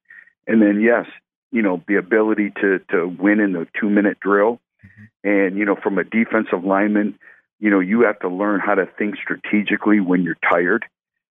And 0.47 0.61
then, 0.61 0.81
yes, 0.81 1.05
you 1.51 1.61
know, 1.61 1.81
the 1.87 1.95
ability 1.95 2.51
to, 2.61 2.79
to 2.91 3.07
win 3.07 3.39
in 3.39 3.53
the 3.53 3.67
two 3.79 3.89
minute 3.89 4.19
drill. 4.19 4.59
Mm-hmm. 4.85 5.29
And, 5.29 5.57
you 5.57 5.65
know, 5.65 5.75
from 5.75 5.97
a 5.97 6.03
defensive 6.03 6.63
lineman, 6.63 7.17
you 7.59 7.69
know, 7.69 7.79
you 7.79 8.01
have 8.01 8.19
to 8.19 8.29
learn 8.29 8.59
how 8.59 8.75
to 8.75 8.85
think 8.85 9.15
strategically 9.15 9.99
when 9.99 10.23
you're 10.23 10.37
tired, 10.49 10.85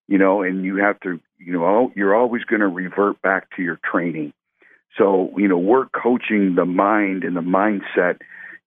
you 0.08 0.18
know, 0.18 0.42
and 0.42 0.64
you 0.64 0.78
have 0.78 1.00
to, 1.02 1.20
you 1.38 1.54
know, 1.54 1.92
you're 1.96 2.16
always 2.16 2.44
going 2.44 2.62
to 2.62 2.68
revert 2.68 3.22
back 3.22 3.56
to 3.56 3.62
your 3.62 3.80
training. 3.84 4.34
So, 4.98 5.32
you 5.38 5.48
know, 5.48 5.58
we're 5.58 5.88
coaching 5.88 6.56
the 6.56 6.66
mind 6.66 7.24
and 7.24 7.36
the 7.36 7.42
mindset 7.42 8.20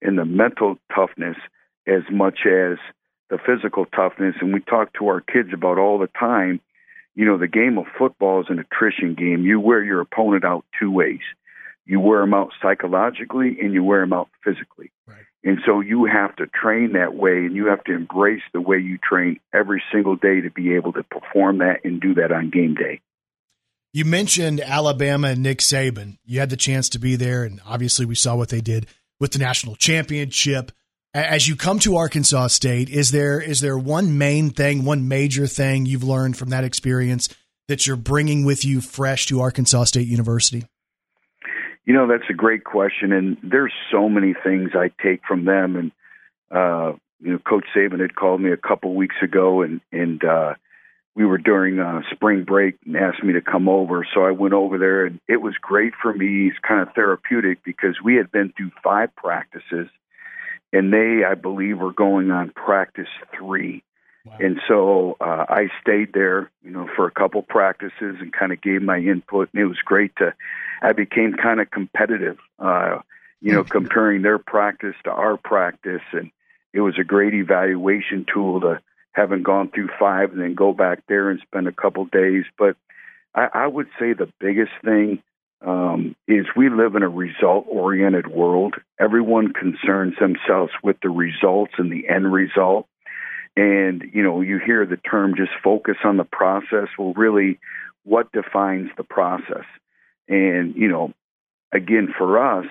and 0.03 0.19
the 0.19 0.25
mental 0.25 0.77
toughness 0.95 1.37
as 1.87 2.03
much 2.11 2.41
as 2.45 2.79
the 3.31 3.39
physical 3.39 3.87
toughness. 3.87 4.37
And 4.41 4.53
we 4.53 4.61
talk 4.61 4.93
to 4.95 5.09
our 5.09 5.21
kids 5.21 5.51
about 5.53 5.79
all 5.79 5.99
the 5.99 6.11
time, 6.19 6.61
you 7.15 7.25
know, 7.25 7.39
the 7.39 7.49
game 7.49 7.79
of 7.79 7.87
football 7.99 8.41
is 8.41 8.47
an 8.49 8.59
attrition 8.59 9.15
game. 9.15 9.45
You 9.45 9.59
wear 9.59 9.83
your 9.83 10.01
opponent 10.01 10.45
out 10.45 10.65
two 10.79 10.91
ways. 10.91 11.21
You 11.85 12.01
wear 12.01 12.21
them 12.21 12.35
out 12.35 12.53
psychologically 12.63 13.59
and 13.61 13.73
you 13.73 13.83
wear 13.83 14.01
them 14.01 14.13
out 14.13 14.29
physically. 14.45 14.93
Right. 15.07 15.25
And 15.43 15.59
so 15.65 15.81
you 15.81 16.05
have 16.05 16.37
to 16.37 16.47
train 16.47 16.93
that 16.93 17.15
way 17.15 17.39
and 17.39 17.57
you 17.57 17.67
have 17.67 17.83
to 17.85 17.95
embrace 17.95 18.43
the 18.53 18.61
way 18.61 18.79
you 18.79 18.99
train 18.99 19.41
every 19.55 19.83
single 19.91 20.17
day 20.17 20.43
to 20.43 20.51
be 20.51 20.75
able 20.75 20.93
to 20.93 21.03
perform 21.03 21.59
that 21.59 21.85
and 21.85 22.01
do 22.01 22.15
that 22.15 22.31
on 22.33 22.51
game 22.51 22.75
day. 22.75 23.01
You 23.99 24.05
mentioned 24.05 24.61
Alabama 24.61 25.31
and 25.31 25.43
Nick 25.43 25.59
Saban. 25.59 26.19
You 26.25 26.39
had 26.39 26.51
the 26.51 26.57
chance 26.57 26.89
to 26.91 27.01
be 27.01 27.17
there, 27.17 27.43
and 27.43 27.61
obviously 27.67 28.07
we 28.07 28.15
saw 28.15 28.37
what 28.37 28.49
they 28.49 28.61
did 28.61 28.87
with 29.19 29.33
the 29.33 29.41
national 29.41 29.75
championship. 29.75 30.71
As 31.13 31.49
you 31.49 31.57
come 31.57 31.81
to 31.81 31.97
Arkansas 31.97 32.47
State, 32.47 32.89
is 32.91 33.11
there 33.11 33.41
is 33.41 33.59
there 33.59 33.77
one 33.77 34.17
main 34.17 34.51
thing, 34.51 34.85
one 34.85 35.09
major 35.09 35.49
thing 35.49 35.85
you've 35.85 36.05
learned 36.05 36.37
from 36.37 36.51
that 36.51 36.63
experience 36.63 37.29
that 37.67 37.89
you're 37.89 37.97
bringing 37.97 38.45
with 38.45 38.65
you 38.65 38.81
fresh 38.81 39.27
to 39.27 39.41
Arkansas 39.41 39.83
State 39.83 40.07
University? 40.07 40.65
You 41.85 41.93
know, 41.93 42.07
that's 42.07 42.31
a 42.31 42.35
great 42.35 42.63
question, 42.63 43.11
and 43.11 43.37
there's 43.43 43.73
so 43.91 44.09
many 44.09 44.33
things 44.45 44.77
I 44.77 44.93
take 45.03 45.23
from 45.27 45.45
them. 45.45 45.75
And 45.75 45.93
uh, 46.53 46.93
you 47.19 47.33
know, 47.33 47.39
Coach 47.41 47.65
Saban 47.77 47.99
had 47.99 48.15
called 48.15 48.41
me 48.41 48.53
a 48.53 48.57
couple 48.57 48.95
weeks 48.95 49.17
ago, 49.25 49.63
and 49.63 49.81
and 49.91 50.23
uh, 50.23 50.55
we 51.19 51.27
were 51.27 51.37
during 51.37 51.81
uh, 51.81 52.01
spring 52.13 52.45
break 52.45 52.77
and 52.87 52.97
asked 52.97 53.25
me 53.25 53.33
to 53.33 53.41
come 53.41 53.69
over. 53.69 54.07
So 54.15 54.23
I 54.23 54.31
went 54.31 54.55
over 54.55 54.79
there, 54.79 55.05
and 55.05 55.19
it 55.27 55.39
was 55.39 55.55
great 55.61 55.93
for 56.01 56.15
me. 56.15 56.47
It's 56.47 56.59
kind 56.61 56.81
of 56.81 56.95
therapeutic 56.95 57.65
because 57.65 57.97
we 58.03 58.15
had 58.15 58.31
been 58.31 58.53
through 58.57 58.71
five 58.85 59.15
practices, 59.17 59.89
and 60.73 60.93
they, 60.93 61.25
I 61.29 61.35
believe, 61.35 61.81
were 61.81 61.93
going 61.93 62.31
on 62.31 62.51
practice 62.51 63.09
three. 63.37 63.83
Wow. 64.27 64.37
And 64.39 64.61
so 64.69 65.17
uh, 65.21 65.45
I 65.49 65.71
stayed 65.83 66.13
there, 66.13 66.53
you 66.63 66.71
know, 66.71 66.89
for 66.95 67.09
a 67.09 67.11
couple 67.11 67.43
practices 67.43 68.17
and 68.21 68.33
kind 68.33 68.53
of 68.53 68.61
gave 68.61 68.81
my 68.83 68.99
input, 68.99 69.49
and 69.53 69.61
it 69.61 69.67
was 69.67 69.79
great 69.85 70.15
to. 70.19 70.35
I 70.83 70.93
became 70.93 71.33
kind 71.33 71.61
of 71.61 71.69
competitive, 71.69 72.39
uh, 72.61 73.01
you 73.41 73.55
know, 73.55 73.65
comparing 73.69 74.23
their 74.23 74.39
practice 74.39 74.95
to 75.03 75.11
our 75.11 75.37
practice, 75.37 76.03
and 76.13 76.31
it 76.73 76.81
was 76.81 76.97
a 76.97 77.03
great 77.03 77.35
evaluation 77.35 78.25
tool 78.33 78.61
to 78.61 78.81
having 79.19 79.43
gone 79.43 79.69
through 79.71 79.89
five 79.99 80.31
and 80.31 80.41
then 80.41 80.55
go 80.55 80.73
back 80.73 81.03
there 81.09 81.29
and 81.29 81.41
spend 81.41 81.67
a 81.67 81.73
couple 81.73 82.05
days. 82.05 82.45
But 82.57 82.77
I, 83.35 83.49
I 83.53 83.67
would 83.67 83.89
say 83.99 84.13
the 84.13 84.33
biggest 84.39 84.71
thing 84.85 85.23
um, 85.61 86.15
is 86.29 86.47
we 86.57 86.69
live 86.71 86.95
in 86.95 87.03
a 87.03 87.09
result 87.09 87.67
oriented 87.69 88.29
world. 88.29 88.75
Everyone 89.01 89.53
concerns 89.53 90.15
themselves 90.21 90.73
with 90.85 90.97
the 91.03 91.11
results 91.11 91.73
and 91.79 91.91
the 91.91 92.09
end 92.09 92.33
result. 92.33 92.87
And, 93.57 94.05
you 94.15 94.23
know, 94.23 94.41
you 94.41 94.61
hear 94.65 94.87
the 94.87 94.99
term 94.99 95.35
just 95.37 95.51
focus 95.65 95.97
on 96.05 96.17
the 96.17 96.25
process. 96.25 96.87
Well, 96.97 97.13
really, 97.15 97.59
what 98.05 98.31
defines 98.31 98.91
the 98.97 99.03
process? 99.03 99.67
And, 100.29 100.77
you 100.77 100.87
know, 100.87 101.13
again, 101.73 102.13
for 102.17 102.39
us, 102.39 102.67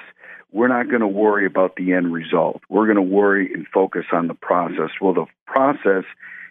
we're 0.51 0.68
not 0.68 0.89
going 0.89 1.01
to 1.01 1.08
worry 1.08 1.46
about 1.46 1.75
the 1.75 1.94
end 1.94 2.13
result. 2.13 2.62
We're 2.70 2.86
going 2.86 2.96
to 2.96 3.01
worry 3.01 3.54
and 3.54 3.68
focus 3.68 4.06
on 4.12 4.27
the 4.27 4.34
process. 4.34 4.92
Well, 5.01 5.13
the 5.13 5.25
process 5.46 6.06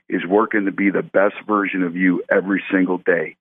is 0.08 0.24
working 0.26 0.66
to 0.66 0.72
be 0.72 0.90
the 0.90 1.02
best 1.02 1.34
version 1.46 1.82
of 1.82 1.96
you 1.96 2.22
every 2.30 2.62
single 2.70 2.98
day. 2.98 3.36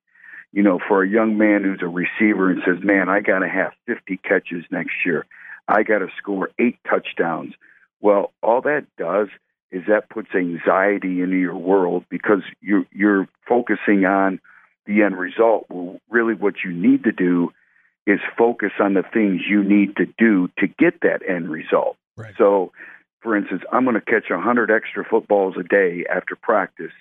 You 0.52 0.62
know, 0.62 0.78
for 0.88 1.02
a 1.02 1.08
young 1.08 1.36
man 1.36 1.64
who's 1.64 1.82
a 1.82 1.88
receiver 1.88 2.50
and 2.50 2.62
says, 2.64 2.82
Man, 2.82 3.08
I 3.08 3.20
got 3.20 3.40
to 3.40 3.48
have 3.48 3.72
50 3.86 4.16
catches 4.18 4.64
next 4.70 4.94
year, 5.04 5.26
I 5.68 5.82
got 5.82 5.98
to 5.98 6.08
score 6.16 6.50
eight 6.58 6.78
touchdowns. 6.88 7.54
Well, 8.00 8.32
all 8.42 8.62
that 8.62 8.86
does 8.96 9.28
is 9.70 9.82
that 9.88 10.08
puts 10.08 10.28
anxiety 10.34 11.20
into 11.20 11.36
your 11.36 11.56
world 11.56 12.04
because 12.08 12.42
you're, 12.60 12.84
you're 12.92 13.28
focusing 13.48 14.04
on 14.04 14.40
the 14.86 15.02
end 15.02 15.18
result. 15.18 15.66
Well, 15.68 16.00
really, 16.08 16.34
what 16.34 16.54
you 16.64 16.72
need 16.72 17.04
to 17.04 17.12
do 17.12 17.52
is 18.06 18.20
focus 18.38 18.72
on 18.80 18.94
the 18.94 19.02
things 19.02 19.42
you 19.48 19.64
need 19.64 19.96
to 19.96 20.06
do 20.18 20.48
to 20.58 20.66
get 20.66 21.00
that 21.02 21.22
end 21.28 21.48
result. 21.50 21.96
Right. 22.16 22.34
So, 22.38 22.72
for 23.20 23.36
instance, 23.36 23.62
I'm 23.72 23.84
going 23.84 23.96
to 23.96 24.00
catch 24.00 24.30
100 24.30 24.70
extra 24.70 25.04
footballs 25.04 25.54
a 25.58 25.64
day 25.64 26.04
after 26.08 26.36
practice, 26.36 26.92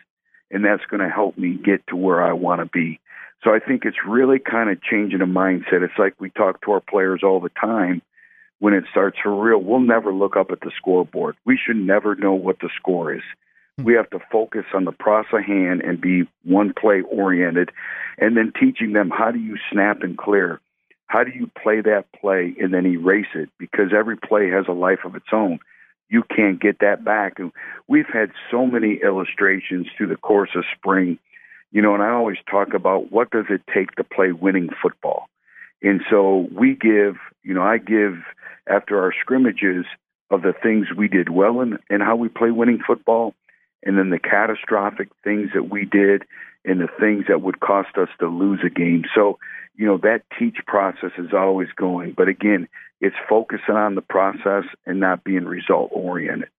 and 0.50 0.66
that's 0.66 0.86
going 0.90 1.02
to 1.02 1.10
help 1.10 1.38
me 1.38 1.54
get 1.54 1.86
to 1.88 1.96
where 1.96 2.24
I 2.24 2.34
want 2.34 2.62
to 2.62 2.66
be. 2.66 3.00
So 3.44 3.54
I 3.54 3.60
think 3.60 3.86
it's 3.86 3.98
really 4.08 4.40
kind 4.40 4.72
of 4.72 4.82
changing 4.82 5.22
a 5.22 5.28
mindset. 5.28 5.84
It's 5.84 6.00
like 6.00 6.16
we 6.20 6.32
talk 6.32 6.62
to 6.62 6.72
our 6.72 6.82
players 6.82 7.22
all 7.24 7.40
the 7.40 7.50
time. 7.50 8.02
When 8.58 8.74
it 8.74 8.86
starts 8.90 9.18
for 9.22 9.36
real, 9.36 9.60
we'll 9.60 9.82
never 9.82 10.12
look 10.12 10.36
up 10.36 10.50
at 10.50 10.62
the 10.62 10.72
scoreboard. 10.76 11.36
We 11.46 11.60
should 11.64 11.76
never 11.76 12.16
know 12.16 12.34
what 12.34 12.60
the 12.60 12.70
score 12.76 13.14
is. 13.14 13.22
Hmm. 13.78 13.84
We 13.84 13.94
have 13.94 14.10
to 14.12 14.20
focus 14.32 14.66
on 14.74 14.86
the 14.86 14.92
process 14.92 15.46
hand 15.46 15.82
and 15.82 16.02
be 16.02 16.24
one 16.44 16.74
play 16.74 17.02
oriented, 17.02 17.70
and 18.18 18.36
then 18.36 18.52
teaching 18.60 18.94
them 18.94 19.12
how 19.12 19.30
do 19.30 19.38
you 19.38 19.58
snap 19.72 20.02
and 20.02 20.18
clear 20.18 20.60
how 21.08 21.24
do 21.24 21.32
you 21.32 21.50
play 21.62 21.82
that 21.82 22.06
play 22.20 22.56
and 22.60 22.74
then 22.74 22.86
erase 22.86 23.28
it? 23.36 23.50
Because 23.60 23.92
every 23.96 24.18
play 24.18 24.50
has 24.50 24.66
a 24.68 24.74
life 24.74 25.00
of 25.06 25.16
its 25.16 25.28
own. 25.32 25.60
You 26.10 26.24
can't 26.24 26.60
get 26.60 26.80
that 26.80 27.04
back. 27.04 27.40
And 27.40 27.52
we've 27.88 28.10
had 28.12 28.32
so 28.52 28.66
many 28.66 29.00
illustrations 29.04 29.88
through 29.96 30.08
the 30.08 30.18
course 30.18 30.52
of 30.56 30.64
spring, 30.76 31.20
you 31.72 31.82
know, 31.82 31.94
and 31.94 32.04
I 32.04 32.10
always 32.10 32.38
talk 32.50 32.74
about 32.74 33.12
what 33.12 33.32
does 33.32 33.46
it 33.50 33.62
take 33.74 33.92
to 33.96 34.04
play 34.04 34.32
winning 34.32 34.70
football. 34.82 35.28
And 35.82 36.02
so 36.10 36.48
we 36.52 36.76
give, 36.76 37.16
you 37.44 37.54
know, 37.54 37.64
I 37.64 37.78
give 37.78 38.16
after 38.68 39.02
our 39.02 39.14
scrimmages 39.20 39.86
of 40.32 40.42
the 40.42 40.54
things 40.54 40.88
we 40.96 41.08
did 41.08 41.30
well 41.30 41.62
and, 41.62 41.78
and 41.90 42.02
how 42.02 42.16
we 42.16 42.30
play 42.30 42.50
winning 42.52 42.80
football, 42.86 43.36
and 43.84 43.98
then 43.98 44.10
the 44.10 44.20
catastrophic 44.20 45.10
things 45.24 45.52
that 45.54 45.70
we 45.70 45.86
did 45.86 46.24
and 46.66 46.82
the 46.82 46.90
things 47.00 47.26
that 47.28 47.42
would 47.42 47.60
cost 47.60 47.98
us 47.98 48.10
to 48.20 48.28
lose 48.28 48.60
a 48.66 48.70
game. 48.70 49.04
So 49.16 49.38
you 49.78 49.86
know 49.86 49.98
that 49.98 50.22
teach 50.40 50.58
process 50.66 51.12
is 51.18 51.34
always 51.34 51.68
going 51.76 52.14
but 52.16 52.28
again 52.28 52.68
it's 53.02 53.16
focusing 53.28 53.76
on 53.76 53.96
the 53.96 54.02
process 54.02 54.64
and 54.86 55.00
not 55.00 55.24
being 55.24 55.46
result 55.46 55.90
oriented 55.92 56.50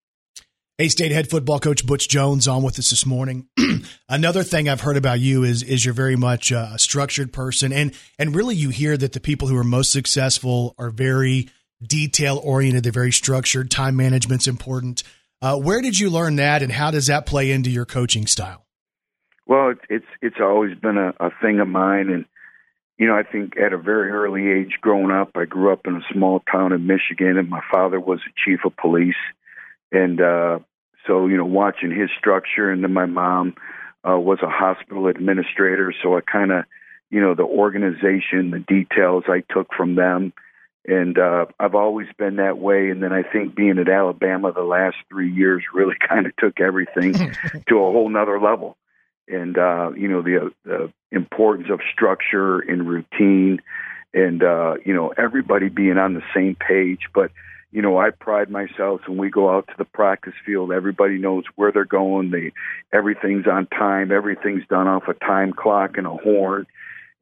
A 0.78 0.88
State 0.88 1.12
head 1.12 1.30
football 1.30 1.58
coach 1.58 1.86
Butch 1.86 2.08
Jones 2.08 2.46
on 2.46 2.62
with 2.62 2.78
us 2.78 2.90
this 2.90 3.06
morning. 3.06 3.48
Another 4.08 4.42
thing 4.42 4.68
I've 4.68 4.82
heard 4.82 4.96
about 4.96 5.20
you 5.20 5.44
is 5.44 5.62
is 5.62 5.84
you're 5.84 5.94
very 5.94 6.16
much 6.16 6.50
a 6.50 6.74
structured 6.78 7.32
person, 7.32 7.72
and 7.72 7.94
and 8.18 8.34
really 8.34 8.54
you 8.54 8.68
hear 8.68 8.96
that 8.96 9.12
the 9.12 9.20
people 9.20 9.48
who 9.48 9.56
are 9.56 9.64
most 9.64 9.90
successful 9.90 10.74
are 10.78 10.90
very 10.90 11.48
detail 11.82 12.40
oriented. 12.42 12.84
They're 12.84 12.92
very 12.92 13.12
structured. 13.12 13.70
Time 13.70 13.96
management's 13.96 14.46
important. 14.46 15.02
Uh, 15.40 15.56
where 15.56 15.80
did 15.80 15.98
you 15.98 16.10
learn 16.10 16.36
that, 16.36 16.62
and 16.62 16.72
how 16.72 16.90
does 16.90 17.06
that 17.06 17.26
play 17.26 17.50
into 17.50 17.70
your 17.70 17.86
coaching 17.86 18.26
style? 18.26 18.65
Well, 19.46 19.70
it's 19.70 19.80
it's, 19.88 20.06
it's 20.20 20.40
always 20.40 20.76
been 20.76 20.98
a, 20.98 21.14
a 21.20 21.30
thing 21.40 21.60
of 21.60 21.68
mine, 21.68 22.10
and 22.10 22.24
you 22.98 23.06
know, 23.06 23.14
I 23.14 23.22
think 23.22 23.56
at 23.58 23.72
a 23.72 23.78
very 23.78 24.10
early 24.10 24.48
age 24.48 24.78
growing 24.80 25.10
up, 25.10 25.32
I 25.34 25.44
grew 25.44 25.72
up 25.72 25.86
in 25.86 25.96
a 25.96 26.12
small 26.12 26.40
town 26.50 26.72
in 26.72 26.86
Michigan, 26.86 27.36
and 27.36 27.48
my 27.48 27.60
father 27.70 28.00
was 28.00 28.20
a 28.26 28.32
chief 28.44 28.60
of 28.64 28.76
police. 28.76 29.14
And 29.92 30.20
uh, 30.20 30.60
so, 31.06 31.26
you 31.26 31.36
know, 31.36 31.44
watching 31.44 31.90
his 31.90 32.08
structure, 32.18 32.70
and 32.70 32.82
then 32.82 32.94
my 32.94 33.04
mom 33.04 33.54
uh, 34.08 34.18
was 34.18 34.38
a 34.42 34.48
hospital 34.48 35.08
administrator. 35.08 35.92
So 36.02 36.16
I 36.16 36.20
kind 36.20 36.52
of, 36.52 36.64
you 37.10 37.20
know, 37.20 37.34
the 37.34 37.42
organization, 37.42 38.50
the 38.50 38.64
details 38.66 39.24
I 39.28 39.42
took 39.52 39.68
from 39.76 39.94
them. 39.94 40.32
And 40.88 41.18
uh, 41.18 41.46
I've 41.60 41.74
always 41.74 42.06
been 42.16 42.36
that 42.36 42.58
way. 42.58 42.88
And 42.88 43.02
then 43.02 43.12
I 43.12 43.24
think 43.24 43.54
being 43.54 43.78
at 43.78 43.88
Alabama 43.88 44.52
the 44.52 44.62
last 44.62 44.96
three 45.10 45.32
years 45.32 45.64
really 45.74 45.96
kind 46.08 46.24
of 46.24 46.34
took 46.36 46.60
everything 46.60 47.12
to 47.68 47.76
a 47.76 47.92
whole 47.92 48.08
nother 48.08 48.40
level 48.40 48.78
and 49.28 49.58
uh, 49.58 49.90
you 49.96 50.08
know 50.08 50.22
the, 50.22 50.52
the 50.64 50.92
importance 51.10 51.68
of 51.70 51.80
structure 51.92 52.60
and 52.60 52.88
routine, 52.88 53.60
and 54.14 54.42
uh, 54.42 54.74
you 54.84 54.94
know 54.94 55.12
everybody 55.16 55.68
being 55.68 55.98
on 55.98 56.14
the 56.14 56.22
same 56.34 56.54
page. 56.54 57.08
But 57.14 57.30
you 57.72 57.82
know 57.82 57.98
I 57.98 58.10
pride 58.10 58.50
myself 58.50 59.02
when 59.06 59.18
we 59.18 59.30
go 59.30 59.54
out 59.54 59.66
to 59.68 59.74
the 59.78 59.84
practice 59.84 60.34
field. 60.44 60.72
Everybody 60.72 61.18
knows 61.18 61.44
where 61.56 61.72
they're 61.72 61.84
going. 61.84 62.30
They 62.30 62.52
everything's 62.92 63.46
on 63.46 63.66
time. 63.66 64.12
Everything's 64.12 64.66
done 64.68 64.88
off 64.88 65.08
a 65.08 65.14
time 65.14 65.52
clock 65.52 65.96
and 65.96 66.06
a 66.06 66.16
horn. 66.16 66.66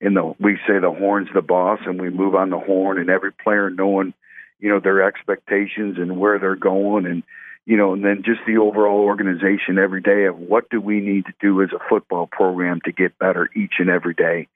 And 0.00 0.16
the 0.16 0.34
we 0.38 0.58
say 0.66 0.78
the 0.80 0.92
horn's 0.92 1.28
the 1.32 1.42
boss, 1.42 1.80
and 1.86 2.00
we 2.00 2.10
move 2.10 2.34
on 2.34 2.50
the 2.50 2.58
horn, 2.58 2.98
and 2.98 3.08
every 3.08 3.32
player 3.32 3.70
knowing 3.70 4.12
you 4.60 4.68
know 4.68 4.80
their 4.80 5.02
expectations 5.02 5.96
and 5.98 6.18
where 6.18 6.38
they're 6.38 6.56
going 6.56 7.06
and 7.06 7.22
you 7.66 7.76
know, 7.76 7.94
and 7.94 8.04
then 8.04 8.22
just 8.24 8.40
the 8.46 8.58
overall 8.58 9.00
organization 9.00 9.78
every 9.78 10.02
day 10.02 10.24
of 10.24 10.38
what 10.38 10.68
do 10.70 10.80
we 10.80 11.00
need 11.00 11.26
to 11.26 11.32
do 11.40 11.62
as 11.62 11.70
a 11.72 11.88
football 11.88 12.26
program 12.26 12.80
to 12.84 12.92
get 12.92 13.18
better 13.18 13.48
each 13.56 13.74
and 13.78 13.88
every 13.88 14.14
day. 14.14 14.48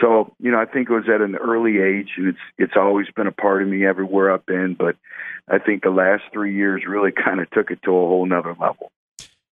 So, 0.00 0.34
you 0.38 0.50
know, 0.50 0.60
I 0.60 0.66
think 0.66 0.88
it 0.88 0.92
was 0.92 1.08
at 1.12 1.20
an 1.20 1.36
early 1.36 1.78
age, 1.78 2.10
and 2.16 2.28
it's 2.28 2.38
it's 2.58 2.72
always 2.76 3.06
been 3.16 3.26
a 3.26 3.32
part 3.32 3.62
of 3.62 3.68
me 3.68 3.84
everywhere 3.86 4.32
I've 4.32 4.46
been. 4.46 4.74
But 4.78 4.96
I 5.48 5.58
think 5.58 5.82
the 5.82 5.90
last 5.90 6.22
three 6.32 6.54
years 6.54 6.84
really 6.86 7.12
kind 7.24 7.40
of 7.40 7.50
took 7.50 7.70
it 7.70 7.82
to 7.84 7.90
a 7.90 8.06
whole 8.06 8.26
nother 8.26 8.54
level. 8.58 8.92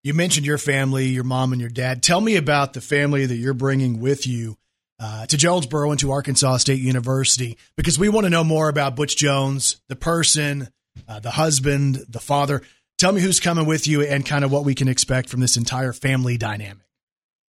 You 0.04 0.14
mentioned 0.14 0.46
your 0.46 0.58
family, 0.58 1.06
your 1.06 1.24
mom 1.24 1.52
and 1.52 1.60
your 1.60 1.70
dad. 1.70 2.02
Tell 2.02 2.20
me 2.20 2.36
about 2.36 2.72
the 2.72 2.80
family 2.80 3.26
that 3.26 3.34
you're 3.34 3.52
bringing 3.52 4.00
with 4.00 4.26
you 4.26 4.56
uh, 5.00 5.26
to 5.26 5.36
Jonesboro 5.36 5.90
and 5.90 6.00
to 6.00 6.12
Arkansas 6.12 6.58
State 6.58 6.80
University, 6.80 7.58
because 7.76 7.98
we 7.98 8.08
want 8.08 8.24
to 8.24 8.30
know 8.30 8.44
more 8.44 8.68
about 8.68 8.96
Butch 8.96 9.16
Jones, 9.16 9.80
the 9.88 9.96
person, 9.96 10.68
uh, 11.08 11.20
the 11.20 11.32
husband, 11.32 12.04
the 12.08 12.20
father. 12.20 12.62
Tell 12.98 13.12
me 13.12 13.20
who's 13.20 13.38
coming 13.38 13.64
with 13.64 13.86
you 13.86 14.02
and 14.02 14.26
kind 14.26 14.44
of 14.44 14.50
what 14.50 14.64
we 14.64 14.74
can 14.74 14.88
expect 14.88 15.28
from 15.28 15.38
this 15.38 15.56
entire 15.56 15.92
family 15.92 16.36
dynamic. 16.36 16.82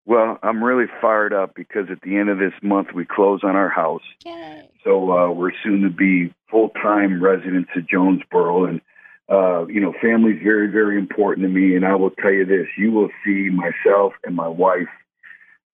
Well, 0.05 0.37
I'm 0.43 0.63
really 0.63 0.85
fired 1.01 1.33
up 1.33 1.55
because 1.55 1.87
at 1.91 2.01
the 2.01 2.17
end 2.17 2.29
of 2.29 2.37
this 2.37 2.53
month 2.61 2.89
we 2.93 3.03
close 3.03 3.41
on 3.43 3.55
our 3.55 3.69
house. 3.69 4.03
Yay. 4.23 4.69
So 4.83 5.11
uh, 5.11 5.31
we're 5.31 5.51
soon 5.63 5.81
to 5.81 5.89
be 5.89 6.33
full 6.51 6.69
time 6.69 7.21
residents 7.21 7.71
of 7.75 7.87
Jonesboro, 7.89 8.65
and 8.65 8.81
uh, 9.27 9.65
you 9.65 9.81
know, 9.81 9.93
family's 9.99 10.39
very, 10.43 10.67
very 10.67 10.99
important 10.99 11.45
to 11.45 11.49
me. 11.49 11.75
And 11.75 11.83
I 11.83 11.95
will 11.95 12.11
tell 12.11 12.31
you 12.31 12.45
this: 12.45 12.67
you 12.77 12.91
will 12.91 13.09
see 13.25 13.49
myself 13.49 14.13
and 14.23 14.35
my 14.35 14.47
wife 14.47 14.87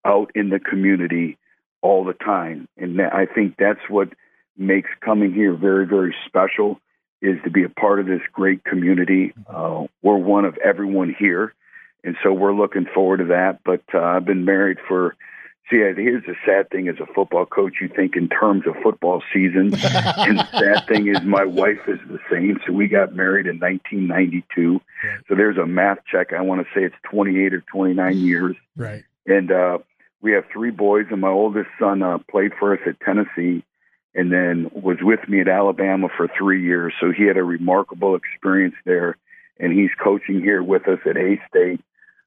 out 0.06 0.32
in 0.36 0.50
the 0.50 0.60
community 0.60 1.38
all 1.82 2.06
the 2.06 2.14
time, 2.14 2.70
and 2.78 3.02
I 3.02 3.26
think 3.26 3.56
that's 3.60 3.90
what 3.90 4.10
makes 4.58 4.90
coming 5.04 5.34
here 5.34 5.54
very, 5.54 5.86
very 5.86 6.16
special 6.26 6.80
is 7.22 7.38
to 7.44 7.50
be 7.50 7.64
a 7.64 7.70
part 7.70 8.00
of 8.00 8.06
this 8.06 8.22
great 8.32 8.64
community. 8.64 9.34
Uh, 9.48 9.86
we're 10.02 10.18
one 10.18 10.46
of 10.46 10.58
everyone 10.58 11.16
here, 11.18 11.54
and 12.04 12.16
so 12.24 12.34
we're 12.34 12.54
looking 12.54 12.86
forward 12.94 13.18
to 13.18 13.26
that. 13.26 13.60
But 13.64 13.82
uh, 13.94 14.00
I've 14.00 14.26
been 14.26 14.46
married 14.46 14.78
for 14.88 15.16
See, 15.70 15.78
here's 15.78 16.24
the 16.26 16.36
sad 16.46 16.70
thing 16.70 16.88
as 16.90 16.98
a 17.00 17.12
football 17.12 17.48
coach, 17.48 17.78
you 17.82 17.88
think 17.88 18.16
in 18.16 18.30
terms 18.30 18.68
of 18.68 18.76
football 18.84 19.24
seasons. 19.34 19.74
and 19.84 20.38
the 20.38 20.48
sad 20.52 20.88
thing 20.88 21.08
is 21.08 21.24
my 21.24 21.44
wife 21.44 21.80
is 21.88 21.98
the 22.08 22.20
same. 22.32 22.60
So 22.68 22.74
we 22.74 22.88
got 22.88 23.16
married 23.16 23.48
in 23.48 23.60
1992. 23.60 24.80
So 25.28 25.36
there's 25.36 25.58
a 25.58 25.66
math 25.66 25.98
check. 26.06 26.34
I 26.34 26.42
want 26.42 26.62
to 26.62 26.68
say 26.68 26.86
it's 26.86 26.96
28 27.10 27.56
or 27.56 27.62
29 27.62 28.18
years. 28.20 28.56
Right. 28.76 29.04
And 29.26 29.52
uh, 29.52 29.80
we 30.22 30.34
have 30.34 30.44
three 30.54 30.70
boys, 30.70 31.08
and 31.10 31.22
my 31.22 31.30
oldest 31.30 31.70
son 31.80 32.04
uh, 32.04 32.20
played 32.30 32.52
for 32.60 32.74
us 32.74 32.80
at 32.86 33.00
Tennessee 33.00 33.64
and 34.16 34.32
then 34.32 34.72
was 34.74 34.98
with 35.02 35.28
me 35.28 35.42
at 35.42 35.50
Alabama 35.50 36.08
for 36.16 36.28
three 36.38 36.64
years. 36.64 36.94
So 37.02 37.12
he 37.12 37.24
had 37.26 37.38
a 37.38 37.44
remarkable 37.44 38.16
experience 38.16 38.76
there. 38.86 39.18
And 39.60 39.72
he's 39.72 39.92
coaching 40.02 40.42
here 40.42 40.64
with 40.64 40.88
us 40.88 41.00
at 41.06 41.18
A 41.18 41.40
State. 41.50 41.82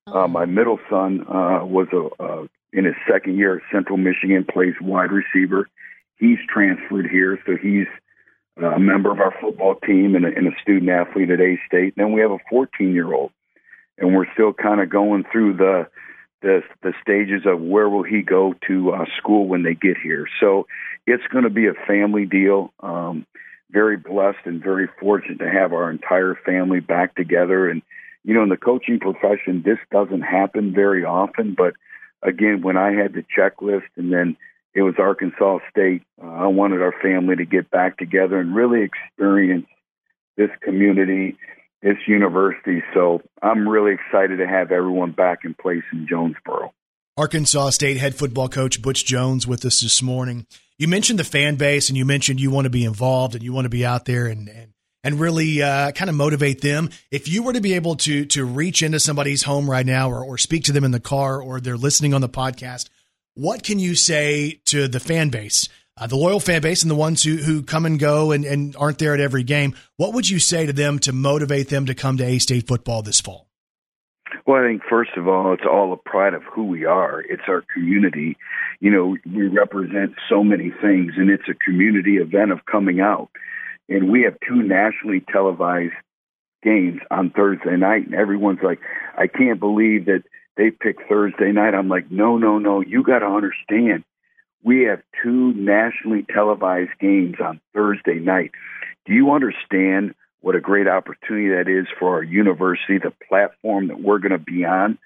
Uh, 0.06 0.28
my 0.28 0.44
middle 0.44 0.78
son 0.88 1.22
uh, 1.22 1.64
was 1.64 1.88
a, 1.92 2.22
uh, 2.22 2.46
in 2.72 2.84
his 2.84 2.94
second 3.10 3.36
year 3.36 3.56
at 3.56 3.62
Central 3.72 3.98
Michigan, 3.98 4.46
plays 4.50 4.74
wide 4.80 5.10
receiver. 5.10 5.68
He's 6.18 6.38
transferred 6.48 7.08
here, 7.10 7.38
so 7.46 7.56
he's 7.56 7.86
uh, 8.60 8.70
a 8.70 8.80
member 8.80 9.12
of 9.12 9.20
our 9.20 9.34
football 9.40 9.74
team 9.74 10.14
and 10.14 10.24
a, 10.24 10.28
and 10.28 10.46
a 10.48 10.60
student 10.62 10.90
athlete 10.90 11.30
at 11.30 11.40
A 11.40 11.58
State. 11.66 11.94
Then 11.96 12.12
we 12.12 12.20
have 12.22 12.30
a 12.30 12.38
14 12.50 12.94
year 12.94 13.12
old, 13.12 13.30
and 13.98 14.14
we're 14.14 14.30
still 14.32 14.52
kind 14.52 14.80
of 14.80 14.88
going 14.88 15.24
through 15.30 15.54
the 15.54 15.88
the 16.40 16.62
the 16.82 16.92
stages 17.02 17.42
of 17.46 17.60
where 17.60 17.88
will 17.88 18.04
he 18.04 18.22
go 18.22 18.54
to 18.66 18.92
uh, 18.92 19.04
school 19.18 19.46
when 19.46 19.62
they 19.62 19.74
get 19.74 19.96
here. 20.02 20.26
So 20.40 20.66
it's 21.08 21.26
going 21.32 21.44
to 21.44 21.50
be 21.50 21.66
a 21.66 21.74
family 21.86 22.26
deal. 22.26 22.72
Um, 22.80 23.26
very 23.70 23.96
blessed 23.96 24.44
and 24.44 24.62
very 24.62 24.88
fortunate 25.00 25.38
to 25.38 25.50
have 25.50 25.72
our 25.72 25.90
entire 25.90 26.34
family 26.34 26.80
back 26.80 27.14
together. 27.14 27.68
And 27.68 27.82
you 28.24 28.34
know, 28.34 28.42
in 28.42 28.48
the 28.48 28.56
coaching 28.56 28.98
profession, 28.98 29.62
this 29.64 29.78
doesn't 29.90 30.22
happen 30.22 30.74
very 30.74 31.04
often, 31.04 31.54
but 31.56 31.74
again, 32.22 32.62
when 32.62 32.76
I 32.76 32.92
had 32.92 33.14
the 33.14 33.24
checklist 33.36 33.88
and 33.96 34.12
then 34.12 34.36
it 34.74 34.82
was 34.82 34.94
Arkansas 34.98 35.58
State, 35.70 36.02
uh, 36.22 36.26
I 36.26 36.46
wanted 36.46 36.82
our 36.82 36.94
family 37.02 37.36
to 37.36 37.44
get 37.44 37.70
back 37.70 37.96
together 37.96 38.38
and 38.38 38.54
really 38.54 38.82
experience 38.82 39.66
this 40.36 40.50
community, 40.62 41.36
this 41.82 41.96
university. 42.06 42.82
So 42.94 43.22
I'm 43.42 43.68
really 43.68 43.94
excited 43.94 44.38
to 44.38 44.46
have 44.46 44.72
everyone 44.72 45.12
back 45.12 45.40
in 45.44 45.54
place 45.54 45.84
in 45.92 46.06
Jonesboro. 46.08 46.72
Arkansas 47.16 47.70
State 47.70 47.96
head 47.96 48.14
football 48.14 48.48
coach 48.48 48.80
Butch 48.80 49.04
Jones 49.04 49.46
with 49.46 49.64
us 49.64 49.80
this 49.80 50.02
morning. 50.02 50.46
You 50.78 50.86
mentioned 50.86 51.18
the 51.18 51.24
fan 51.24 51.56
base 51.56 51.88
and 51.88 51.98
you 51.98 52.04
mentioned 52.04 52.40
you 52.40 52.52
want 52.52 52.66
to 52.66 52.70
be 52.70 52.84
involved 52.84 53.34
and 53.34 53.42
you 53.42 53.52
want 53.52 53.64
to 53.64 53.70
be 53.70 53.84
out 53.84 54.04
there 54.04 54.26
and, 54.26 54.48
and 54.48 54.72
and 55.04 55.18
really 55.20 55.62
uh, 55.62 55.92
kind 55.92 56.08
of 56.08 56.16
motivate 56.16 56.60
them. 56.60 56.90
If 57.10 57.28
you 57.28 57.42
were 57.42 57.52
to 57.52 57.60
be 57.60 57.74
able 57.74 57.96
to 57.96 58.24
to 58.26 58.44
reach 58.44 58.82
into 58.82 59.00
somebody's 59.00 59.42
home 59.42 59.68
right 59.68 59.86
now, 59.86 60.10
or, 60.10 60.24
or 60.24 60.38
speak 60.38 60.64
to 60.64 60.72
them 60.72 60.84
in 60.84 60.92
the 60.92 61.00
car, 61.00 61.42
or 61.42 61.60
they're 61.60 61.76
listening 61.76 62.14
on 62.14 62.20
the 62.20 62.28
podcast, 62.28 62.88
what 63.34 63.62
can 63.64 63.78
you 63.78 63.96
say 63.96 64.60
to 64.66 64.86
the 64.86 65.00
fan 65.00 65.30
base, 65.30 65.68
uh, 65.96 66.06
the 66.06 66.16
loyal 66.16 66.40
fan 66.40 66.62
base, 66.62 66.82
and 66.82 66.90
the 66.90 66.96
ones 66.96 67.24
who 67.24 67.36
who 67.38 67.62
come 67.62 67.84
and 67.84 67.98
go 67.98 68.30
and, 68.30 68.44
and 68.44 68.76
aren't 68.76 68.98
there 68.98 69.14
at 69.14 69.20
every 69.20 69.42
game? 69.42 69.74
What 69.96 70.14
would 70.14 70.28
you 70.28 70.38
say 70.38 70.66
to 70.66 70.72
them 70.72 71.00
to 71.00 71.12
motivate 71.12 71.70
them 71.70 71.86
to 71.86 71.94
come 71.94 72.18
to 72.18 72.24
A 72.24 72.38
State 72.38 72.68
football 72.68 73.02
this 73.02 73.20
fall? 73.20 73.47
Well, 74.48 74.64
I 74.64 74.66
think 74.66 74.82
first 74.88 75.10
of 75.16 75.28
all, 75.28 75.52
it's 75.52 75.66
all 75.70 75.92
a 75.92 75.96
pride 75.96 76.34
of 76.34 76.42
who 76.42 76.64
we 76.64 76.86
are. 76.86 77.20
It's 77.20 77.42
our 77.48 77.62
community. 77.74 78.36
You 78.80 78.90
know, 78.90 79.16
we 79.30 79.46
represent 79.46 80.14
so 80.28 80.42
many 80.42 80.70
things, 80.70 81.12
and 81.18 81.30
it's 81.30 81.48
a 81.48 81.54
community 81.54 82.16
event 82.16 82.50
of 82.50 82.64
coming 82.64 82.98
out 82.98 83.28
and 83.88 84.10
we 84.10 84.22
have 84.22 84.36
two 84.46 84.62
nationally 84.62 85.24
televised 85.32 85.94
games 86.62 87.00
on 87.10 87.30
Thursday 87.30 87.76
night, 87.76 88.06
and 88.06 88.14
everyone's 88.14 88.62
like, 88.62 88.80
I 89.16 89.26
can't 89.26 89.60
believe 89.60 90.06
that 90.06 90.24
they 90.56 90.70
picked 90.70 91.08
Thursday 91.08 91.52
night. 91.52 91.74
I'm 91.74 91.88
like, 91.88 92.10
no, 92.10 92.36
no, 92.36 92.58
no, 92.58 92.80
you 92.80 93.02
got 93.02 93.20
to 93.20 93.26
understand. 93.26 94.04
We 94.62 94.82
have 94.84 95.00
two 95.22 95.52
nationally 95.54 96.26
televised 96.32 96.90
games 97.00 97.36
on 97.42 97.60
Thursday 97.72 98.18
night. 98.18 98.50
Do 99.06 99.14
you 99.14 99.30
understand 99.30 100.14
what 100.40 100.54
a 100.54 100.60
great 100.60 100.88
opportunity 100.88 101.48
that 101.48 101.68
is 101.68 101.86
for 101.98 102.14
our 102.14 102.22
university, 102.22 102.98
the 102.98 103.12
platform 103.28 103.88
that 103.88 104.00
we're 104.00 104.18
going 104.18 104.32
to 104.32 104.38
be 104.38 104.64
on, 104.64 104.98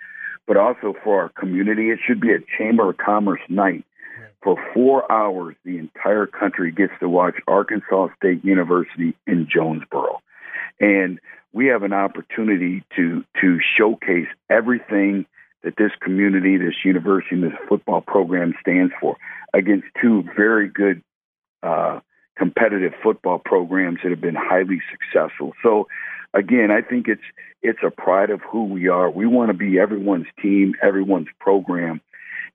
but 0.47 0.57
also 0.57 0.95
for 1.03 1.23
our 1.23 1.29
community? 1.31 1.91
It 1.91 2.01
should 2.07 2.21
be 2.21 2.33
a 2.33 2.39
Chamber 2.59 2.91
of 2.91 2.97
Commerce 2.99 3.41
night 3.49 3.85
for 4.43 4.57
four 4.75 5.11
hours, 5.11 5.55
the 5.65 5.79
entire 5.79 6.27
country 6.27 6.73
gets 6.73 6.93
to 7.01 7.09
watch 7.09 7.35
Arkansas 7.47 8.09
State 8.17 8.45
University 8.45 9.15
in 9.27 9.49
Jonesboro. 9.53 10.21
And 10.81 11.21
we 11.53 11.67
have 11.67 11.83
an 11.83 11.93
opportunity 11.93 12.83
to, 12.97 13.25
to 13.41 13.59
showcase 13.79 14.27
everything 14.51 15.27
that 15.63 15.75
this 15.77 15.93
community, 16.01 16.57
this 16.57 16.75
university, 16.85 17.37
and 17.37 17.45
this 17.45 17.59
football 17.69 18.01
program 18.01 18.55
stands 18.61 18.93
for 19.01 19.17
against 19.55 19.87
two 20.01 20.25
very 20.35 20.69
good 20.69 21.03
uh, 21.63 22.01
competitive 22.37 22.93
football 23.03 23.39
programs 23.39 23.99
that 24.03 24.11
have 24.11 24.21
been 24.21 24.37
highly 24.37 24.81
successful. 24.91 25.53
So, 25.63 25.89
again, 26.35 26.71
I 26.71 26.81
think 26.83 27.09
it's 27.09 27.23
it's 27.63 27.81
a 27.87 27.91
pride 27.91 28.31
of 28.31 28.41
who 28.41 28.65
we 28.65 28.89
are. 28.89 29.11
We 29.11 29.27
want 29.27 29.51
to 29.51 29.57
be 29.57 29.79
everyone's 29.79 30.27
team, 30.41 30.75
everyone's 30.83 31.29
program, 31.39 32.01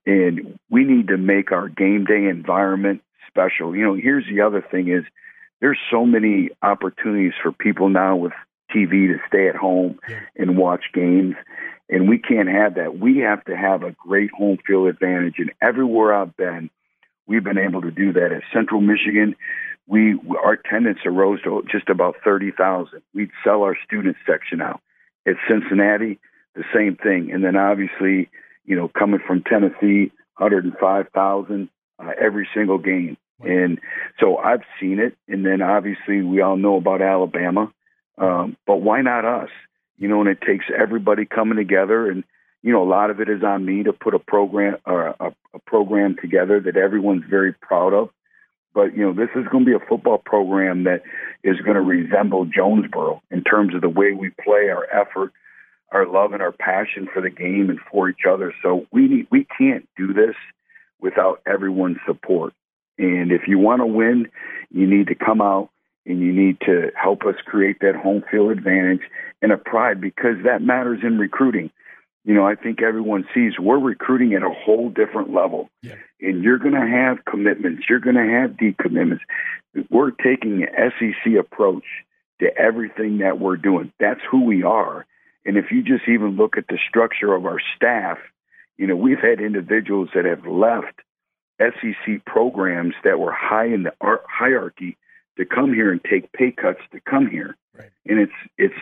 and 0.06 0.58
we 0.70 0.84
need 0.84 1.08
to 1.08 1.16
make 1.16 1.52
our 1.52 1.68
game 1.68 2.04
day 2.04 2.26
environment 2.26 3.02
special. 3.26 3.74
You 3.74 3.84
know, 3.84 3.94
here's 3.94 4.26
the 4.26 4.42
other 4.42 4.62
thing 4.62 4.88
is 4.88 5.04
there's 5.60 5.78
so 5.90 6.04
many 6.04 6.50
opportunities 6.62 7.32
for 7.42 7.52
people 7.52 7.88
now 7.88 8.16
with 8.16 8.32
TV 8.74 9.08
to 9.08 9.18
stay 9.26 9.48
at 9.48 9.56
home 9.56 9.98
yeah. 10.08 10.20
and 10.36 10.56
watch 10.56 10.84
games. 10.92 11.34
And 11.90 12.08
we 12.08 12.18
can't 12.18 12.48
have 12.48 12.74
that. 12.74 12.98
We 12.98 13.18
have 13.18 13.44
to 13.46 13.56
have 13.56 13.82
a 13.82 13.92
great 13.92 14.30
home 14.30 14.58
field 14.66 14.88
advantage. 14.88 15.36
And 15.38 15.52
everywhere 15.62 16.14
I've 16.14 16.36
been, 16.36 16.70
we've 17.28 17.44
been 17.44 17.58
able 17.58 17.82
to 17.82 17.92
do 17.92 18.12
that. 18.14 18.32
At 18.32 18.42
Central 18.52 18.80
Michigan, 18.80 19.36
we 19.86 20.18
our 20.44 20.54
attendance 20.54 20.98
arose 21.06 21.40
to 21.42 21.62
just 21.70 21.88
about 21.88 22.16
thirty 22.24 22.50
thousand. 22.50 23.02
We'd 23.14 23.30
sell 23.44 23.62
our 23.62 23.76
student 23.86 24.16
section 24.26 24.60
out. 24.60 24.80
At 25.26 25.36
Cincinnati, 25.48 26.18
the 26.56 26.64
same 26.74 26.96
thing. 26.96 27.30
And 27.32 27.44
then 27.44 27.54
obviously 27.54 28.30
you 28.68 28.76
know, 28.76 28.88
coming 28.88 29.20
from 29.26 29.42
Tennessee, 29.42 30.12
105,000 30.36 31.68
uh, 31.98 32.10
every 32.20 32.46
single 32.54 32.78
game. 32.78 33.16
And 33.40 33.80
so 34.20 34.36
I've 34.36 34.62
seen 34.78 35.00
it. 35.00 35.16
And 35.26 35.44
then 35.44 35.62
obviously 35.62 36.22
we 36.22 36.42
all 36.42 36.58
know 36.58 36.76
about 36.76 37.00
Alabama. 37.00 37.72
Um, 38.18 38.56
but 38.66 38.76
why 38.76 39.00
not 39.00 39.24
us? 39.24 39.48
You 39.96 40.08
know, 40.08 40.20
and 40.20 40.28
it 40.28 40.42
takes 40.42 40.66
everybody 40.76 41.24
coming 41.24 41.56
together. 41.56 42.10
And, 42.10 42.24
you 42.62 42.72
know, 42.72 42.82
a 42.82 42.88
lot 42.88 43.10
of 43.10 43.20
it 43.20 43.28
is 43.28 43.42
on 43.42 43.64
me 43.64 43.84
to 43.84 43.92
put 43.92 44.14
a 44.14 44.18
program 44.18 44.76
or 44.84 45.08
a, 45.20 45.34
a 45.54 45.58
program 45.66 46.16
together 46.20 46.60
that 46.60 46.76
everyone's 46.76 47.24
very 47.28 47.52
proud 47.52 47.92
of. 47.92 48.10
But, 48.74 48.96
you 48.96 49.04
know, 49.04 49.12
this 49.12 49.30
is 49.34 49.46
going 49.50 49.64
to 49.64 49.70
be 49.70 49.76
a 49.76 49.88
football 49.88 50.18
program 50.18 50.84
that 50.84 51.02
is 51.42 51.56
going 51.60 51.76
to 51.76 51.80
resemble 51.80 52.44
Jonesboro 52.44 53.22
in 53.30 53.42
terms 53.42 53.74
of 53.74 53.80
the 53.80 53.88
way 53.88 54.12
we 54.12 54.30
play, 54.30 54.68
our 54.68 54.86
effort, 54.92 55.32
our 55.90 56.06
love 56.06 56.32
and 56.32 56.42
our 56.42 56.52
passion 56.52 57.08
for 57.12 57.22
the 57.22 57.30
game 57.30 57.70
and 57.70 57.80
for 57.90 58.08
each 58.08 58.26
other. 58.28 58.52
So 58.62 58.86
we 58.92 59.08
need, 59.08 59.26
we 59.30 59.46
can't 59.56 59.88
do 59.96 60.12
this 60.12 60.34
without 61.00 61.40
everyone's 61.46 61.98
support. 62.06 62.52
And 62.98 63.32
if 63.32 63.42
you 63.46 63.58
want 63.58 63.80
to 63.80 63.86
win, 63.86 64.28
you 64.70 64.86
need 64.86 65.06
to 65.06 65.14
come 65.14 65.40
out 65.40 65.70
and 66.04 66.20
you 66.20 66.32
need 66.32 66.60
to 66.60 66.90
help 66.94 67.22
us 67.22 67.36
create 67.44 67.80
that 67.80 67.94
home 67.94 68.24
field 68.30 68.50
advantage 68.50 69.02
and 69.40 69.52
a 69.52 69.56
pride 69.56 70.00
because 70.00 70.36
that 70.44 70.62
matters 70.62 71.00
in 71.02 71.18
recruiting. 71.18 71.70
You 72.28 72.34
know, 72.34 72.46
I 72.46 72.56
think 72.56 72.82
everyone 72.82 73.26
sees 73.34 73.58
we're 73.58 73.78
recruiting 73.78 74.34
at 74.34 74.42
a 74.42 74.50
whole 74.50 74.90
different 74.90 75.32
level. 75.32 75.70
Yeah. 75.82 75.94
And 76.20 76.44
you're 76.44 76.58
going 76.58 76.74
to 76.74 76.86
have 76.86 77.24
commitments, 77.24 77.84
you're 77.88 78.00
going 78.00 78.16
to 78.16 78.20
have 78.20 78.50
decommitments. 78.50 79.20
We're 79.88 80.10
taking 80.10 80.62
an 80.62 80.92
SEC 80.98 81.32
approach 81.40 81.84
to 82.40 82.54
everything 82.54 83.18
that 83.18 83.40
we're 83.40 83.56
doing. 83.56 83.94
That's 83.98 84.20
who 84.30 84.44
we 84.44 84.62
are. 84.62 85.06
And 85.46 85.56
if 85.56 85.70
you 85.70 85.82
just 85.82 86.06
even 86.06 86.36
look 86.36 86.58
at 86.58 86.66
the 86.68 86.78
structure 86.86 87.32
of 87.32 87.46
our 87.46 87.60
staff, 87.74 88.18
you 88.76 88.86
know, 88.86 88.94
we've 88.94 89.20
had 89.20 89.40
individuals 89.40 90.10
that 90.14 90.26
have 90.26 90.46
left 90.46 91.00
SEC 91.58 92.26
programs 92.26 92.92
that 93.04 93.18
were 93.18 93.32
high 93.32 93.68
in 93.68 93.84
the 93.84 93.92
hierarchy 94.28 94.98
to 95.38 95.46
come 95.46 95.72
here 95.72 95.90
and 95.90 96.04
take 96.04 96.30
pay 96.34 96.50
cuts 96.50 96.80
to 96.92 97.00
come 97.00 97.26
here. 97.26 97.56
Right. 97.74 97.88
And 98.04 98.18
it's 98.18 98.32
it's 98.58 98.74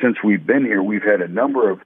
since 0.00 0.16
we've 0.24 0.46
been 0.46 0.64
here, 0.64 0.82
we've 0.82 1.02
had 1.02 1.20
a 1.20 1.28
number 1.28 1.68
of 1.68 1.80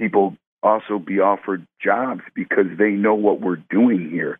people 0.00 0.36
also 0.62 0.98
be 0.98 1.20
offered 1.20 1.66
jobs 1.82 2.22
because 2.34 2.66
they 2.78 2.90
know 2.90 3.14
what 3.14 3.40
we're 3.40 3.62
doing 3.70 4.10
here. 4.10 4.38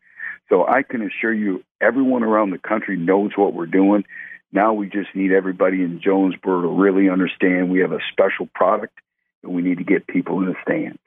So 0.48 0.66
I 0.66 0.83
can 0.83 1.02
assure 1.02 1.33
you, 1.33 1.62
everyone 1.80 2.22
around 2.22 2.50
the 2.50 2.59
country 2.59 2.96
knows 2.96 3.30
what 3.37 3.54
we're 3.54 3.66
doing. 3.66 4.04
Now 4.52 4.74
we 4.74 4.87
just 4.88 5.14
need 5.14 5.33
everybody 5.33 5.83
in 5.83 6.00
Jonesboro 6.02 6.62
to 6.62 6.68
really 6.68 7.09
understand 7.09 7.70
we 7.70 7.80
have 7.80 7.92
a 7.92 8.00
special 8.12 8.48
product 8.54 8.98
and 9.42 9.54
we 9.54 9.62
need 9.62 9.78
to 9.78 9.85
get 9.85 10.06
people 10.06 10.40
in 10.40 10.46
the 10.46 10.54
stands. 10.62 10.98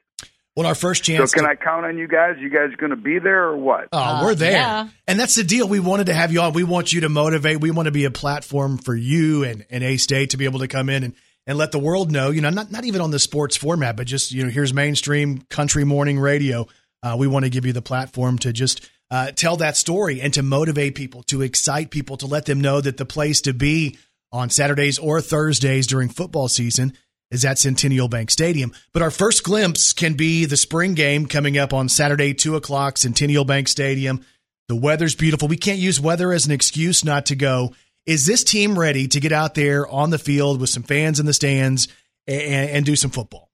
Well, 0.56 0.66
our 0.66 0.76
first 0.76 1.02
chance. 1.02 1.32
So, 1.32 1.34
can 1.34 1.44
to- 1.44 1.50
I 1.50 1.56
count 1.56 1.84
on 1.84 1.98
you 1.98 2.06
guys? 2.06 2.36
You 2.38 2.48
guys 2.48 2.74
going 2.76 2.90
to 2.90 2.96
be 2.96 3.18
there 3.18 3.48
or 3.48 3.56
what? 3.56 3.88
Oh, 3.92 3.98
uh, 3.98 4.22
we're 4.22 4.36
there, 4.36 4.52
yeah. 4.52 4.88
and 5.08 5.18
that's 5.18 5.34
the 5.34 5.42
deal. 5.42 5.66
We 5.66 5.80
wanted 5.80 6.06
to 6.06 6.14
have 6.14 6.32
you 6.32 6.40
on. 6.42 6.52
We 6.52 6.62
want 6.62 6.92
you 6.92 7.00
to 7.00 7.08
motivate. 7.08 7.60
We 7.60 7.72
want 7.72 7.86
to 7.86 7.92
be 7.92 8.04
a 8.04 8.10
platform 8.12 8.78
for 8.78 8.94
you 8.94 9.42
and, 9.42 9.66
and 9.68 9.82
A 9.82 9.96
State 9.96 10.30
to 10.30 10.36
be 10.36 10.44
able 10.44 10.60
to 10.60 10.68
come 10.68 10.88
in 10.88 11.02
and, 11.02 11.14
and 11.46 11.58
let 11.58 11.72
the 11.72 11.78
world 11.78 12.10
know. 12.10 12.30
You 12.30 12.40
know, 12.40 12.50
not 12.50 12.70
not 12.70 12.84
even 12.84 13.00
on 13.00 13.10
the 13.10 13.18
sports 13.18 13.56
format, 13.56 13.96
but 13.96 14.06
just 14.06 14.32
you 14.32 14.44
know, 14.44 14.50
here's 14.50 14.72
mainstream 14.72 15.42
country 15.50 15.84
morning 15.84 16.18
radio. 16.18 16.66
uh, 17.02 17.16
we 17.18 17.26
want 17.26 17.44
to 17.44 17.50
give 17.50 17.66
you 17.66 17.72
the 17.72 17.82
platform 17.82 18.38
to 18.38 18.52
just 18.52 18.88
uh, 19.10 19.30
tell 19.32 19.56
that 19.58 19.76
story 19.76 20.20
and 20.20 20.32
to 20.34 20.42
motivate 20.42 20.94
people, 20.94 21.22
to 21.24 21.42
excite 21.42 21.90
people, 21.90 22.16
to 22.16 22.26
let 22.26 22.46
them 22.46 22.60
know 22.60 22.80
that 22.80 22.96
the 22.96 23.04
place 23.04 23.42
to 23.42 23.52
be 23.52 23.98
on 24.32 24.50
Saturdays 24.50 24.98
or 24.98 25.20
Thursdays 25.20 25.86
during 25.86 26.08
football 26.08 26.48
season 26.48 26.94
is 27.30 27.44
at 27.44 27.58
Centennial 27.58 28.08
Bank 28.08 28.30
Stadium. 28.30 28.72
But 28.92 29.02
our 29.02 29.10
first 29.10 29.44
glimpse 29.44 29.92
can 29.92 30.14
be 30.14 30.44
the 30.46 30.56
spring 30.56 30.94
game 30.94 31.26
coming 31.26 31.58
up 31.58 31.72
on 31.72 31.88
Saturday, 31.88 32.34
2 32.34 32.56
o'clock, 32.56 32.98
Centennial 32.98 33.44
Bank 33.44 33.68
Stadium. 33.68 34.24
The 34.68 34.76
weather's 34.76 35.14
beautiful. 35.14 35.48
We 35.48 35.56
can't 35.56 35.78
use 35.78 36.00
weather 36.00 36.32
as 36.32 36.46
an 36.46 36.52
excuse 36.52 37.04
not 37.04 37.26
to 37.26 37.36
go. 37.36 37.74
Is 38.06 38.26
this 38.26 38.44
team 38.44 38.78
ready 38.78 39.08
to 39.08 39.20
get 39.20 39.32
out 39.32 39.54
there 39.54 39.88
on 39.88 40.10
the 40.10 40.18
field 40.18 40.60
with 40.60 40.68
some 40.68 40.82
fans 40.82 41.18
in 41.18 41.26
the 41.26 41.32
stands 41.32 41.88
and, 42.26 42.70
and 42.70 42.86
do 42.86 42.96
some 42.96 43.10
football? 43.10 43.50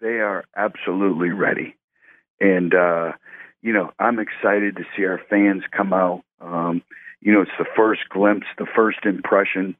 They 0.00 0.18
are 0.20 0.44
absolutely 0.56 1.30
ready. 1.30 1.76
And, 2.40 2.74
uh, 2.74 3.12
you 3.62 3.72
know, 3.72 3.92
I'm 3.98 4.18
excited 4.18 4.76
to 4.76 4.84
see 4.96 5.04
our 5.04 5.20
fans 5.30 5.62
come 5.70 5.92
out. 5.92 6.24
Um, 6.40 6.82
you 7.20 7.32
know, 7.32 7.42
it's 7.42 7.50
the 7.58 7.64
first 7.76 8.02
glimpse, 8.10 8.46
the 8.58 8.66
first 8.74 8.98
impression 9.04 9.76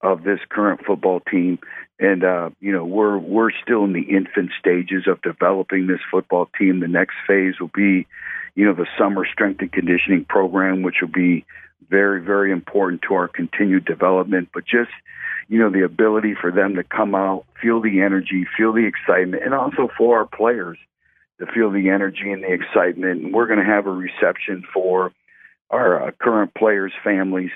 of 0.00 0.22
this 0.22 0.38
current 0.48 0.80
football 0.86 1.20
team. 1.20 1.58
And 1.98 2.24
uh, 2.24 2.50
you 2.60 2.72
know, 2.72 2.84
we're 2.84 3.18
we're 3.18 3.50
still 3.62 3.84
in 3.84 3.92
the 3.92 4.02
infant 4.02 4.50
stages 4.58 5.06
of 5.06 5.20
developing 5.22 5.86
this 5.86 6.00
football 6.10 6.48
team. 6.58 6.80
The 6.80 6.88
next 6.88 7.14
phase 7.26 7.54
will 7.58 7.70
be, 7.74 8.06
you 8.54 8.64
know, 8.64 8.74
the 8.74 8.86
summer 8.98 9.26
strength 9.30 9.60
and 9.60 9.72
conditioning 9.72 10.26
program, 10.28 10.82
which 10.82 10.96
will 11.00 11.08
be 11.08 11.44
very, 11.88 12.20
very 12.20 12.52
important 12.52 13.02
to 13.02 13.14
our 13.14 13.28
continued 13.28 13.84
development. 13.84 14.48
But 14.52 14.64
just, 14.64 14.90
you 15.48 15.58
know, 15.58 15.70
the 15.70 15.84
ability 15.84 16.34
for 16.40 16.50
them 16.50 16.76
to 16.76 16.84
come 16.84 17.14
out, 17.14 17.44
feel 17.60 17.80
the 17.80 18.00
energy, 18.00 18.46
feel 18.56 18.72
the 18.72 18.86
excitement, 18.86 19.42
and 19.44 19.54
also 19.54 19.88
for 19.96 20.18
our 20.18 20.26
players 20.26 20.78
to 21.38 21.46
feel 21.46 21.70
the 21.70 21.90
energy 21.90 22.30
and 22.32 22.42
the 22.42 22.52
excitement. 22.52 23.22
And 23.22 23.34
we're 23.34 23.46
going 23.46 23.58
to 23.58 23.64
have 23.64 23.86
a 23.86 23.90
reception 23.90 24.64
for 24.72 25.12
our 25.70 26.08
uh, 26.08 26.10
current 26.12 26.54
players' 26.54 26.92
families, 27.02 27.50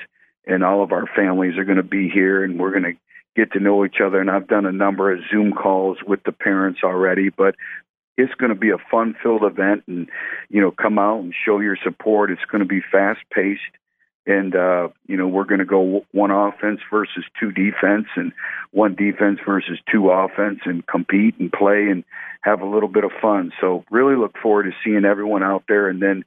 and 0.46 0.64
all 0.64 0.82
of 0.82 0.92
our 0.92 1.06
families 1.06 1.56
are 1.58 1.64
going 1.64 1.76
to 1.76 1.82
be 1.82 2.08
here, 2.08 2.44
and 2.44 2.58
we're 2.58 2.72
going 2.72 2.94
to 2.94 2.98
get 3.36 3.52
to 3.52 3.60
know 3.60 3.84
each 3.84 4.00
other. 4.04 4.20
And 4.20 4.30
I've 4.30 4.48
done 4.48 4.66
a 4.66 4.72
number 4.72 5.12
of 5.12 5.20
Zoom 5.30 5.52
calls 5.52 5.98
with 6.06 6.22
the 6.24 6.32
parents 6.32 6.80
already, 6.82 7.28
but 7.30 7.54
it's 8.16 8.34
going 8.34 8.50
to 8.50 8.58
be 8.58 8.70
a 8.70 8.78
fun-filled 8.90 9.44
event, 9.44 9.84
and 9.86 10.10
you 10.48 10.60
know, 10.60 10.70
come 10.70 10.98
out 10.98 11.20
and 11.20 11.34
show 11.44 11.60
your 11.60 11.76
support. 11.82 12.30
It's 12.30 12.44
going 12.50 12.60
to 12.60 12.68
be 12.68 12.80
fast-paced 12.80 13.60
and 14.26 14.54
uh, 14.54 14.88
you 15.06 15.16
know 15.16 15.28
we're 15.28 15.44
going 15.44 15.60
to 15.60 15.64
go 15.64 16.04
one 16.12 16.30
offense 16.30 16.80
versus 16.90 17.24
two 17.38 17.52
defense 17.52 18.06
and 18.16 18.32
one 18.72 18.94
defense 18.94 19.40
versus 19.46 19.78
two 19.90 20.10
offense 20.10 20.60
and 20.64 20.86
compete 20.86 21.34
and 21.38 21.52
play 21.52 21.88
and 21.88 22.04
have 22.42 22.60
a 22.60 22.66
little 22.66 22.88
bit 22.88 23.04
of 23.04 23.12
fun. 23.20 23.52
So 23.60 23.84
really 23.90 24.16
look 24.16 24.36
forward 24.42 24.64
to 24.64 24.72
seeing 24.84 25.04
everyone 25.04 25.42
out 25.42 25.64
there. 25.68 25.88
And 25.88 26.00
then 26.00 26.24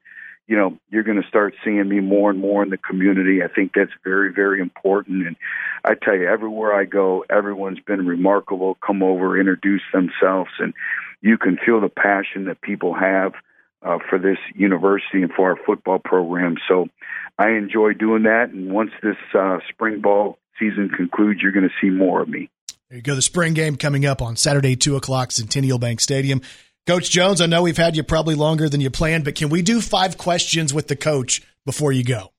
you 0.48 0.58
know 0.58 0.78
you're 0.90 1.04
going 1.04 1.22
to 1.22 1.28
start 1.28 1.56
seeing 1.64 1.88
me 1.88 2.00
more 2.00 2.30
and 2.30 2.40
more 2.40 2.64
in 2.64 2.70
the 2.70 2.78
community. 2.78 3.44
I 3.44 3.48
think 3.48 3.74
that's 3.76 3.92
very 4.04 4.34
very 4.34 4.60
important. 4.60 5.28
And 5.28 5.36
i 5.86 5.94
tell 5.94 6.16
you 6.16 6.28
everywhere 6.28 6.74
i 6.74 6.86
go 6.86 7.26
everyone's 7.30 7.80
been 7.80 8.06
remarkable. 8.06 8.78
Come 8.86 9.04
over 9.04 9.40
introduce 9.40 9.84
themselves 9.94 10.52
and 10.60 10.74
you 11.22 11.38
can 11.38 11.58
feel 11.66 11.80
the 11.80 11.90
passion 11.90 12.46
that 12.46 12.62
people 12.62 12.94
have 12.94 13.34
uh, 13.84 13.98
for 14.10 14.18
this 14.20 14.38
university 14.56 15.22
and 15.22 15.32
for 15.32 15.50
our 15.50 15.58
football 15.66 16.00
program. 16.00 16.56
So 16.68 16.88
I 17.38 17.52
enjoy 17.52 17.94
doing 17.94 18.24
that. 18.24 18.50
And 18.52 18.72
once 18.72 18.92
this 19.02 19.18
uh, 19.38 19.60
spring 19.70 20.02
ball 20.02 20.38
season 20.60 20.90
concludes, 20.96 21.42
you're 21.42 21.52
going 21.52 21.68
to 21.68 21.86
see 21.86 21.90
more 21.90 22.22
of 22.22 22.30
me. 22.30 22.50
There 22.90 22.98
you 22.98 23.04
go. 23.04 23.16
The 23.16 23.22
spring 23.22 23.54
game 23.54 23.76
coming 23.76 24.06
up 24.06 24.22
on 24.22 24.36
Saturday, 24.36 24.76
2 24.76 24.96
o'clock, 24.96 25.32
Centennial 25.32 25.80
Bank 25.80 26.00
Stadium. 26.00 26.42
Coach 26.86 27.10
Jones, 27.10 27.40
I 27.40 27.46
know 27.46 27.62
we've 27.62 27.78
had 27.78 27.96
you 27.96 28.04
probably 28.04 28.36
longer 28.36 28.68
than 28.68 28.82
you 28.82 28.90
planned, 28.90 29.24
but 29.24 29.36
can 29.36 29.50
we 29.50 29.62
do 29.62 29.80
five 29.80 30.18
questions 30.18 30.74
with 30.74 30.90
the 30.90 30.98
coach 30.98 31.42
before 31.66 31.92
you 31.92 32.04
go? 32.04 32.32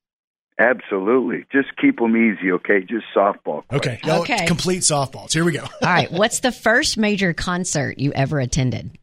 Absolutely. 0.58 1.44
Just 1.50 1.76
keep 1.80 1.98
them 1.98 2.16
easy, 2.16 2.52
okay? 2.52 2.80
Just 2.80 3.06
softball. 3.16 3.64
Okay. 3.72 3.98
No, 4.04 4.20
okay. 4.20 4.46
Complete 4.46 4.82
softballs. 4.82 5.32
Here 5.32 5.44
we 5.44 5.52
go. 5.52 5.62
All 5.62 5.70
right. 5.82 6.12
What's 6.12 6.40
the 6.40 6.52
first 6.52 6.96
major 6.96 7.32
concert 7.32 7.98
you 7.98 8.12
ever 8.12 8.38
attended? 8.38 8.96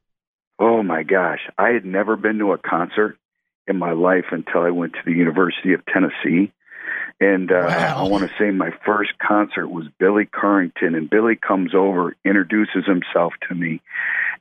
Oh 0.61 0.83
my 0.83 1.01
gosh, 1.01 1.39
I 1.57 1.69
had 1.69 1.85
never 1.85 2.15
been 2.15 2.37
to 2.37 2.51
a 2.51 2.57
concert 2.59 3.17
in 3.65 3.79
my 3.79 3.93
life 3.93 4.25
until 4.29 4.61
I 4.61 4.69
went 4.69 4.93
to 4.93 4.99
the 5.03 5.11
University 5.11 5.73
of 5.73 5.83
Tennessee. 5.87 6.53
And 7.19 7.51
uh, 7.51 7.65
wow. 7.67 8.05
I 8.05 8.07
want 8.07 8.29
to 8.29 8.37
say 8.37 8.51
my 8.51 8.69
first 8.85 9.17
concert 9.17 9.69
was 9.69 9.87
Billy 9.97 10.25
Currington, 10.25 10.95
and 10.95 11.09
Billy 11.09 11.35
comes 11.35 11.73
over, 11.73 12.15
introduces 12.23 12.85
himself 12.85 13.33
to 13.49 13.55
me, 13.55 13.81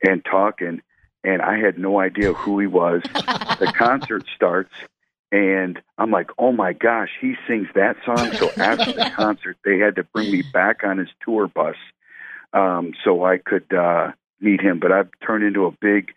and 0.02 0.22
talking, 0.22 0.82
and 1.24 1.40
I 1.40 1.58
had 1.58 1.78
no 1.78 1.98
idea 1.98 2.34
who 2.34 2.58
he 2.58 2.66
was. 2.66 3.00
the 3.14 3.72
concert 3.78 4.26
starts, 4.36 4.74
and 5.32 5.80
I'm 5.96 6.10
like, 6.10 6.32
oh 6.36 6.52
my 6.52 6.74
gosh, 6.74 7.10
he 7.18 7.34
sings 7.48 7.68
that 7.74 7.96
song. 8.04 8.30
So 8.34 8.50
after 8.58 8.92
the 8.92 9.10
concert, 9.16 9.56
they 9.64 9.78
had 9.78 9.96
to 9.96 10.04
bring 10.04 10.30
me 10.30 10.42
back 10.52 10.84
on 10.84 10.98
his 10.98 11.08
tour 11.24 11.48
bus 11.48 11.76
um, 12.52 12.92
so 13.04 13.24
I 13.24 13.38
could 13.38 13.72
uh, 13.72 14.12
meet 14.40 14.60
him, 14.60 14.78
but 14.80 14.92
I've 14.92 15.08
turned 15.24 15.44
into 15.44 15.66
a 15.66 15.70
big 15.70 16.12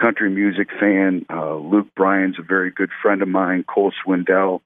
country 0.00 0.30
music 0.30 0.68
fan. 0.78 1.26
Uh, 1.30 1.56
Luke 1.56 1.88
Bryan's 1.94 2.38
a 2.38 2.42
very 2.42 2.70
good 2.70 2.90
friend 3.02 3.22
of 3.22 3.28
mine. 3.28 3.64
Cole 3.64 3.92
Swindell 4.04 4.60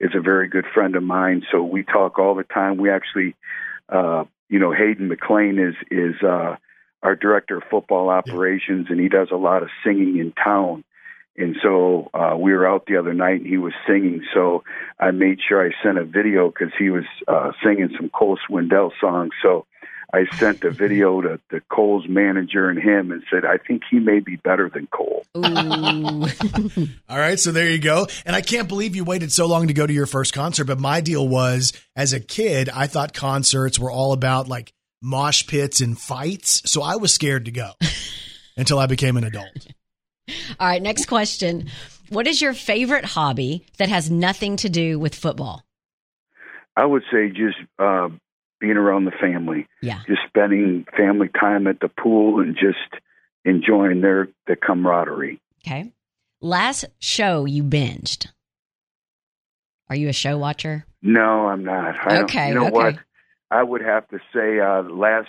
is 0.00 0.10
a 0.14 0.20
very 0.20 0.48
good 0.48 0.66
friend 0.72 0.96
of 0.96 1.02
mine. 1.02 1.42
So 1.50 1.62
we 1.62 1.82
talk 1.82 2.18
all 2.18 2.34
the 2.34 2.44
time. 2.44 2.76
We 2.76 2.90
actually, 2.90 3.34
uh, 3.88 4.24
you 4.48 4.58
know, 4.58 4.72
Hayden 4.72 5.08
McLean 5.08 5.58
is 5.58 5.74
is 5.90 6.22
uh, 6.22 6.56
our 7.02 7.16
director 7.16 7.58
of 7.58 7.64
football 7.70 8.08
operations, 8.08 8.86
and 8.90 9.00
he 9.00 9.08
does 9.08 9.28
a 9.30 9.36
lot 9.36 9.62
of 9.62 9.68
singing 9.84 10.18
in 10.18 10.32
town. 10.32 10.84
And 11.36 11.56
so 11.62 12.10
uh, 12.14 12.36
we 12.38 12.52
were 12.52 12.66
out 12.66 12.86
the 12.86 12.96
other 12.96 13.12
night, 13.12 13.40
and 13.40 13.46
he 13.46 13.58
was 13.58 13.72
singing. 13.86 14.24
So 14.32 14.62
I 15.00 15.10
made 15.10 15.40
sure 15.46 15.66
I 15.66 15.72
sent 15.82 15.98
a 15.98 16.04
video 16.04 16.48
because 16.48 16.72
he 16.78 16.90
was 16.90 17.04
uh, 17.26 17.50
singing 17.62 17.90
some 17.96 18.08
Cole 18.08 18.38
Swindell 18.48 18.92
songs. 19.00 19.32
So 19.42 19.66
I 20.14 20.26
sent 20.36 20.62
a 20.62 20.70
video 20.70 21.20
to, 21.20 21.40
to 21.50 21.60
Cole's 21.68 22.06
manager 22.08 22.70
and 22.70 22.78
him 22.78 23.10
and 23.10 23.24
said, 23.28 23.44
I 23.44 23.58
think 23.58 23.82
he 23.90 23.98
may 23.98 24.20
be 24.20 24.36
better 24.36 24.70
than 24.72 24.86
Cole. 24.86 25.26
All 25.34 27.18
right, 27.18 27.40
so 27.40 27.50
there 27.50 27.68
you 27.68 27.80
go. 27.80 28.06
And 28.24 28.36
I 28.36 28.40
can't 28.40 28.68
believe 28.68 28.94
you 28.94 29.02
waited 29.02 29.32
so 29.32 29.46
long 29.46 29.66
to 29.66 29.74
go 29.74 29.84
to 29.84 29.92
your 29.92 30.06
first 30.06 30.32
concert. 30.32 30.66
But 30.66 30.78
my 30.78 31.00
deal 31.00 31.26
was, 31.26 31.72
as 31.96 32.12
a 32.12 32.20
kid, 32.20 32.68
I 32.68 32.86
thought 32.86 33.12
concerts 33.12 33.76
were 33.76 33.90
all 33.90 34.12
about 34.12 34.46
like 34.46 34.72
mosh 35.02 35.48
pits 35.48 35.80
and 35.80 35.98
fights. 35.98 36.62
So 36.70 36.80
I 36.80 36.94
was 36.94 37.12
scared 37.12 37.46
to 37.46 37.50
go 37.50 37.72
until 38.56 38.78
I 38.78 38.86
became 38.86 39.16
an 39.16 39.24
adult. 39.24 39.66
All 40.60 40.68
right, 40.68 40.80
next 40.80 41.06
question. 41.06 41.70
What 42.08 42.28
is 42.28 42.40
your 42.40 42.54
favorite 42.54 43.04
hobby 43.04 43.66
that 43.78 43.88
has 43.88 44.12
nothing 44.12 44.58
to 44.58 44.68
do 44.68 44.96
with 44.96 45.12
football? 45.12 45.64
I 46.76 46.86
would 46.86 47.02
say 47.10 47.30
just 47.30 47.58
uh, 47.80 48.10
being 48.64 48.78
around 48.78 49.04
the 49.04 49.10
family. 49.10 49.66
Yeah. 49.82 50.00
Just 50.06 50.22
spending 50.26 50.86
family 50.96 51.28
time 51.38 51.66
at 51.66 51.80
the 51.80 51.88
pool 51.88 52.40
and 52.40 52.56
just 52.56 53.02
enjoying 53.44 54.00
their 54.00 54.28
the 54.46 54.56
camaraderie. 54.56 55.38
Okay. 55.60 55.92
Last 56.40 56.86
show 56.98 57.44
you 57.44 57.62
binged. 57.62 58.28
Are 59.90 59.96
you 59.96 60.08
a 60.08 60.14
show 60.14 60.38
watcher? 60.38 60.86
No, 61.02 61.46
I'm 61.46 61.62
not. 61.62 61.94
I 62.06 62.22
okay. 62.22 62.48
You 62.48 62.54
know 62.54 62.66
okay. 62.68 62.72
what? 62.72 62.98
I 63.50 63.62
would 63.62 63.82
have 63.82 64.08
to 64.08 64.18
say 64.32 64.60
uh, 64.60 64.82
last 64.84 65.28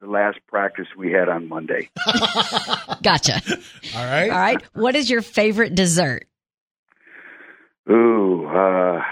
the 0.00 0.06
last 0.06 0.38
practice 0.46 0.86
we 0.96 1.10
had 1.10 1.28
on 1.28 1.48
Monday. 1.48 1.90
gotcha. 3.02 3.42
All 3.96 4.04
right. 4.04 4.30
All 4.30 4.38
right. 4.38 4.62
What 4.74 4.94
is 4.94 5.10
your 5.10 5.22
favorite 5.22 5.74
dessert? 5.74 6.26
Ooh, 7.90 8.46
uh, 8.46 9.02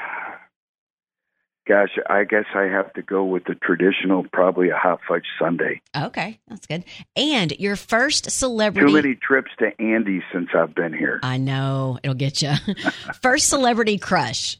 Gosh, 1.66 1.96
I 2.10 2.24
guess 2.24 2.44
I 2.54 2.64
have 2.64 2.92
to 2.92 3.02
go 3.02 3.24
with 3.24 3.44
the 3.44 3.54
traditional, 3.54 4.24
probably 4.30 4.68
a 4.68 4.76
hot 4.76 5.00
fudge 5.08 5.24
sundae. 5.38 5.80
Okay, 5.96 6.38
that's 6.46 6.66
good. 6.66 6.84
And 7.16 7.52
your 7.58 7.76
first 7.76 8.30
celebrity. 8.30 8.86
Too 8.86 8.92
many 8.92 9.14
trips 9.14 9.50
to 9.60 9.70
Andy 9.80 10.22
since 10.30 10.50
I've 10.54 10.74
been 10.74 10.92
here. 10.92 11.20
I 11.22 11.38
know 11.38 11.98
it'll 12.02 12.14
get 12.14 12.42
you. 12.42 12.52
first 13.22 13.48
celebrity 13.48 13.96
crush. 13.96 14.58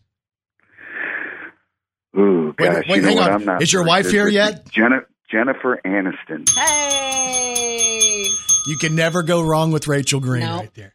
Ooh, 2.18 2.54
gosh, 2.56 2.68
wait, 2.68 2.88
wait, 2.88 2.96
you 2.96 3.02
know 3.02 3.14
what? 3.16 3.30
On. 3.30 3.40
I'm 3.40 3.44
not. 3.44 3.62
Is 3.62 3.70
your 3.70 3.84
wife 3.84 4.10
here 4.10 4.28
yet? 4.28 4.70
Jenna, 4.70 5.00
Jennifer 5.30 5.80
Aniston. 5.84 6.48
Hey. 6.48 8.24
You 8.66 8.78
can 8.78 8.94
never 8.94 9.22
go 9.22 9.42
wrong 9.42 9.72
with 9.72 9.86
Rachel 9.86 10.20
Green 10.20 10.44
nope. 10.44 10.60
right 10.60 10.74
there. 10.74 10.94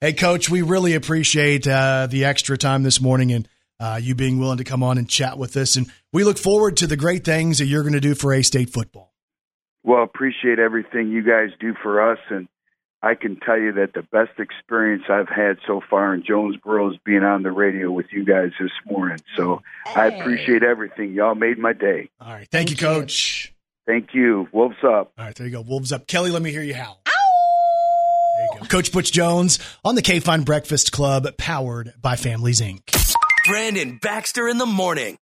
Hey, 0.00 0.12
Coach, 0.12 0.48
we 0.48 0.62
really 0.62 0.94
appreciate 0.94 1.66
uh, 1.66 2.06
the 2.08 2.26
extra 2.26 2.56
time 2.56 2.84
this 2.84 3.00
morning 3.00 3.32
and 3.32 3.48
uh, 3.80 3.98
you 4.02 4.14
being 4.14 4.38
willing 4.38 4.58
to 4.58 4.64
come 4.64 4.82
on 4.82 4.98
and 4.98 5.08
chat 5.08 5.38
with 5.38 5.56
us. 5.56 5.76
And 5.76 5.90
we 6.12 6.24
look 6.24 6.38
forward 6.38 6.76
to 6.78 6.86
the 6.86 6.96
great 6.96 7.24
things 7.24 7.58
that 7.58 7.66
you're 7.66 7.82
going 7.82 7.94
to 7.94 8.00
do 8.00 8.14
for 8.14 8.32
A 8.32 8.42
State 8.42 8.70
football. 8.70 9.12
Well, 9.84 10.02
appreciate 10.02 10.58
everything 10.58 11.10
you 11.10 11.22
guys 11.22 11.50
do 11.60 11.74
for 11.82 12.12
us. 12.12 12.18
And 12.30 12.48
I 13.02 13.14
can 13.14 13.38
tell 13.38 13.58
you 13.58 13.72
that 13.72 13.94
the 13.94 14.02
best 14.02 14.38
experience 14.38 15.04
I've 15.08 15.28
had 15.28 15.58
so 15.66 15.80
far 15.88 16.14
in 16.14 16.24
Jonesboro 16.24 16.90
is 16.92 16.98
being 17.04 17.22
on 17.22 17.42
the 17.42 17.52
radio 17.52 17.90
with 17.90 18.06
you 18.10 18.24
guys 18.24 18.50
this 18.60 18.72
morning. 18.84 19.18
So 19.36 19.62
hey. 19.86 20.00
I 20.00 20.06
appreciate 20.06 20.64
everything. 20.64 21.12
Y'all 21.12 21.36
made 21.36 21.58
my 21.58 21.72
day. 21.72 22.10
All 22.20 22.32
right. 22.32 22.48
Thank, 22.50 22.68
Thank 22.68 22.70
you, 22.70 22.76
Coach. 22.76 23.54
You. 23.86 23.92
Thank 23.94 24.14
you. 24.14 24.48
Wolves 24.52 24.76
up. 24.82 25.12
All 25.16 25.24
right. 25.24 25.34
There 25.34 25.46
you 25.46 25.52
go. 25.52 25.60
Wolves 25.60 25.92
up. 25.92 26.06
Kelly, 26.06 26.30
let 26.30 26.42
me 26.42 26.50
hear 26.50 26.62
you 26.62 26.74
howl. 26.74 27.00
Ow! 27.06 28.66
Coach 28.68 28.92
Butch 28.92 29.12
Jones 29.12 29.58
on 29.84 29.94
the 29.94 30.02
KFIN 30.02 30.44
Breakfast 30.44 30.92
Club, 30.92 31.26
powered 31.38 31.94
by 32.00 32.16
Families 32.16 32.60
Inc. 32.60 33.16
Brandon 33.48 33.98
Baxter 34.02 34.46
in 34.46 34.58
the 34.58 34.66
morning. 34.66 35.16